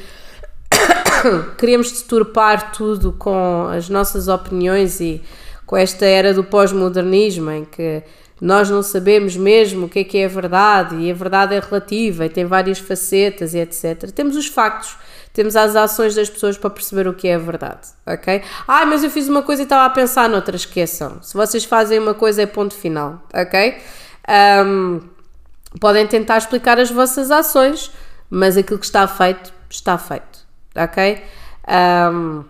queremos 1.59 1.90
deturpar 1.90 2.72
tudo 2.72 3.12
com 3.12 3.68
as 3.68 3.88
nossas 3.88 4.29
opiniões 4.29 5.01
e 5.01 5.22
com 5.64 5.77
esta 5.77 6.05
era 6.05 6.35
do 6.35 6.44
pós-modernismo 6.44 7.51
em 7.51 7.64
que 7.64 8.03
nós 8.40 8.68
não 8.68 8.83
sabemos 8.83 9.37
mesmo 9.37 9.87
o 9.87 9.88
que 9.88 10.01
é 10.01 10.05
que 10.05 10.18
é 10.18 10.25
a 10.25 10.29
verdade 10.29 10.96
e 10.96 11.11
a 11.11 11.14
verdade 11.14 11.55
é 11.55 11.61
relativa 11.61 12.27
e 12.27 12.29
tem 12.29 12.44
várias 12.44 12.79
facetas 12.79 13.55
e 13.55 13.59
etc. 13.59 14.11
Temos 14.11 14.37
os 14.37 14.48
factos 14.48 14.96
temos 15.33 15.57
as 15.57 15.75
ações 15.75 16.14
das 16.14 16.29
pessoas 16.29 16.59
para 16.59 16.70
perceber 16.70 17.09
o 17.09 17.14
que 17.14 17.27
é 17.27 17.35
a 17.35 17.38
verdade, 17.38 17.88
ok? 18.07 18.42
Ah, 18.68 18.85
mas 18.85 19.03
eu 19.03 19.11
fiz 19.11 19.29
uma 19.29 19.42
coisa 19.42 19.62
e 19.62 19.64
estava 19.64 19.87
a 19.87 19.90
pensar 19.90 20.29
noutra, 20.29 20.55
esqueçam. 20.57 21.22
Se 21.22 21.35
vocês 21.35 21.64
fazem 21.64 21.98
uma 21.98 22.14
coisa 22.14 22.42
é 22.42 22.46
ponto 22.46 22.75
final, 22.75 23.27
ok? 23.33 23.79
Um, 24.29 25.01
podem 25.81 26.07
tentar 26.07 26.39
explicar 26.39 26.79
as 26.79 26.91
vossas 26.91 27.31
ações, 27.31 27.91
mas 28.29 28.57
aquilo 28.57 28.79
que 28.79 28.87
está 28.87 29.07
feito, 29.07 29.53
está 29.69 29.99
feito, 29.99 30.41
ok? 30.75 31.23
Um, 31.69 32.45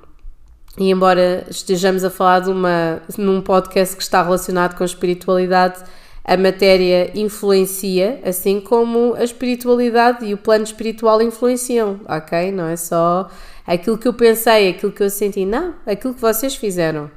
e 0.78 0.90
embora 0.90 1.46
estejamos 1.50 2.02
a 2.02 2.10
falar 2.10 2.40
de 2.40 2.50
uma, 2.50 3.02
num 3.18 3.42
podcast 3.42 3.94
que 3.94 4.02
está 4.02 4.22
relacionado 4.22 4.76
com 4.76 4.84
espiritualidade, 4.84 5.82
a 6.24 6.36
matéria 6.36 7.10
influencia, 7.18 8.20
assim 8.24 8.60
como 8.60 9.14
a 9.14 9.24
espiritualidade 9.24 10.24
e 10.24 10.32
o 10.32 10.38
plano 10.38 10.64
espiritual 10.64 11.20
influenciam, 11.20 12.00
ok? 12.08 12.52
Não 12.52 12.68
é 12.68 12.76
só 12.76 13.28
aquilo 13.66 13.98
que 13.98 14.06
eu 14.06 14.14
pensei, 14.14 14.70
aquilo 14.70 14.92
que 14.92 15.02
eu 15.02 15.10
senti, 15.10 15.44
não, 15.44 15.74
aquilo 15.84 16.14
que 16.14 16.20
vocês 16.20 16.54
fizeram, 16.54 17.10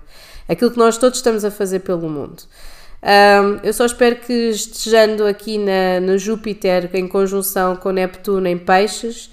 aquilo 0.50 0.72
que 0.72 0.78
nós 0.78 0.98
todos 0.98 1.20
estamos 1.20 1.46
a 1.46 1.52
fazer 1.52 1.80
pelo 1.80 2.10
mundo. 2.10 2.44
Um, 3.06 3.60
eu 3.62 3.72
só 3.72 3.86
espero 3.86 4.16
que 4.16 4.34
estejando 4.34 5.28
aqui 5.28 5.60
na, 5.60 6.00
no 6.02 6.18
Júpiter 6.18 6.90
em 6.94 7.08
conjunção 7.08 7.76
com 7.76 7.92
Neptuno 7.92 8.48
em 8.48 8.58
Peixes, 8.58 9.30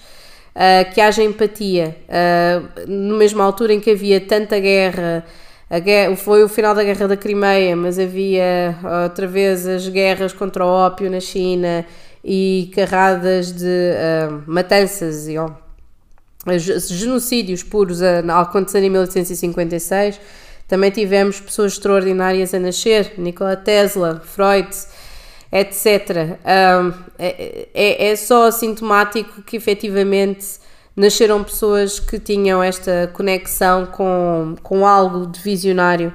uh, 0.54 0.92
que 0.92 1.00
haja 1.00 1.22
empatia. 1.22 1.96
Uh, 2.06 2.86
na 2.86 3.16
mesma 3.16 3.42
altura 3.42 3.72
em 3.72 3.80
que 3.80 3.90
havia 3.90 4.20
tanta 4.20 4.60
guerra 4.60 5.24
Guerra, 5.80 6.14
foi 6.16 6.44
o 6.44 6.48
final 6.50 6.74
da 6.74 6.84
Guerra 6.84 7.08
da 7.08 7.16
Crimeia, 7.16 7.74
mas 7.74 7.98
havia 7.98 8.76
outra 9.04 9.26
vez 9.26 9.66
as 9.66 9.88
guerras 9.88 10.30
contra 10.30 10.66
o 10.66 10.68
ópio 10.68 11.10
na 11.10 11.18
China 11.18 11.86
e 12.22 12.70
carradas 12.74 13.52
de 13.52 13.64
uh, 13.64 14.42
matanças 14.46 15.26
e 15.28 15.38
oh, 15.38 15.50
genocídios 16.78 17.62
puros 17.62 18.02
a, 18.02 18.18
a 18.18 18.40
acontecer 18.42 18.82
em 18.82 18.90
1856. 18.90 20.20
Também 20.72 20.90
tivemos 20.90 21.38
pessoas 21.38 21.74
extraordinárias 21.74 22.54
a 22.54 22.58
nascer, 22.58 23.12
Nikola 23.18 23.56
Tesla, 23.56 24.22
Freud, 24.24 24.70
etc. 25.52 26.38
Um, 26.46 26.94
é, 27.18 27.68
é, 27.74 28.06
é 28.06 28.16
só 28.16 28.50
sintomático 28.50 29.42
que 29.42 29.54
efetivamente 29.54 30.46
nasceram 30.96 31.44
pessoas 31.44 32.00
que 32.00 32.18
tinham 32.18 32.62
esta 32.62 33.10
conexão 33.12 33.84
com, 33.84 34.54
com 34.62 34.86
algo 34.86 35.26
de 35.26 35.38
visionário 35.40 36.10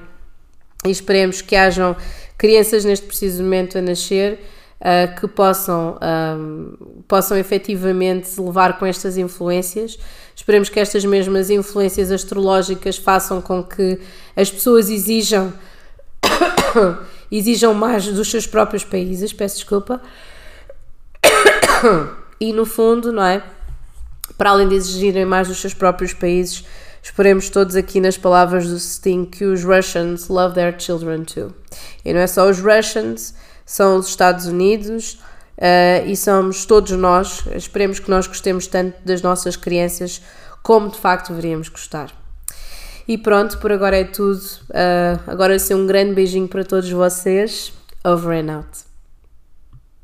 e 0.84 0.90
esperemos 0.90 1.40
que 1.40 1.56
hajam 1.56 1.96
crianças 2.36 2.84
neste 2.84 3.06
preciso 3.06 3.44
momento 3.44 3.78
a 3.78 3.82
nascer 3.84 4.40
uh, 4.82 5.20
que 5.20 5.28
possam, 5.28 6.00
um, 6.02 7.04
possam 7.08 7.38
efetivamente 7.38 8.42
levar 8.42 8.80
com 8.80 8.88
estas 8.88 9.18
influências. 9.18 10.00
Esperemos 10.38 10.70
que 10.70 10.80
estas 10.80 11.04
mesmas 11.04 11.50
influências 11.50 12.12
astrológicas 12.12 12.96
façam 12.96 13.42
com 13.42 13.62
que 13.62 14.00
as 14.36 14.50
pessoas 14.50 14.88
exijam 14.90 15.52
exijam 17.30 17.74
mais 17.74 18.06
dos 18.06 18.30
seus 18.32 18.48
próprios 18.48 18.86
países, 18.86 19.34
peço 19.34 19.56
desculpa. 19.58 20.00
E 22.40 22.54
no 22.54 22.68
fundo, 22.68 23.12
não 23.12 23.24
é? 23.24 23.42
para 24.38 24.52
além 24.52 24.68
de 24.68 24.76
exigirem 24.76 25.26
mais 25.26 25.48
dos 25.48 25.60
seus 25.60 25.74
próprios 25.74 26.14
países, 26.14 26.64
esperemos 27.02 27.50
todos 27.50 27.76
aqui 27.76 28.00
nas 28.00 28.18
palavras 28.18 28.68
do 28.68 28.80
Sting 28.80 29.26
que 29.26 29.44
os 29.44 29.64
Russians 29.64 30.28
love 30.28 30.54
their 30.54 30.76
children 30.78 31.24
too. 31.24 31.52
E 32.06 32.14
não 32.14 32.20
é 32.20 32.28
só 32.28 32.48
os 32.48 32.60
Russians, 32.60 33.34
são 33.66 33.98
os 33.98 34.08
Estados 34.08 34.46
Unidos 34.46 35.18
uh, 35.58 36.08
e 36.08 36.16
somos 36.16 36.66
todos 36.66 36.92
nós. 36.92 37.44
Esperemos 37.54 38.00
que 38.00 38.10
nós 38.10 38.28
gostemos 38.28 38.68
tanto 38.68 38.98
das 39.04 39.22
nossas 39.22 39.56
crianças 39.56 40.22
como 40.64 40.90
de 40.90 40.98
facto 40.98 41.30
deveríamos 41.30 41.70
gostar. 41.70 42.12
E 43.08 43.18
pronto, 43.18 43.58
por 43.60 43.72
agora 43.72 43.98
é 43.98 44.04
tudo. 44.04 44.42
Uh, 44.70 45.20
agora 45.28 45.58
sim, 45.58 45.74
um 45.74 45.88
grande 45.88 46.14
beijinho 46.14 46.48
para 46.48 46.64
todos 46.64 46.90
vocês. 46.90 47.72
Over 48.04 48.44
and 48.44 48.58
out. 48.58 48.87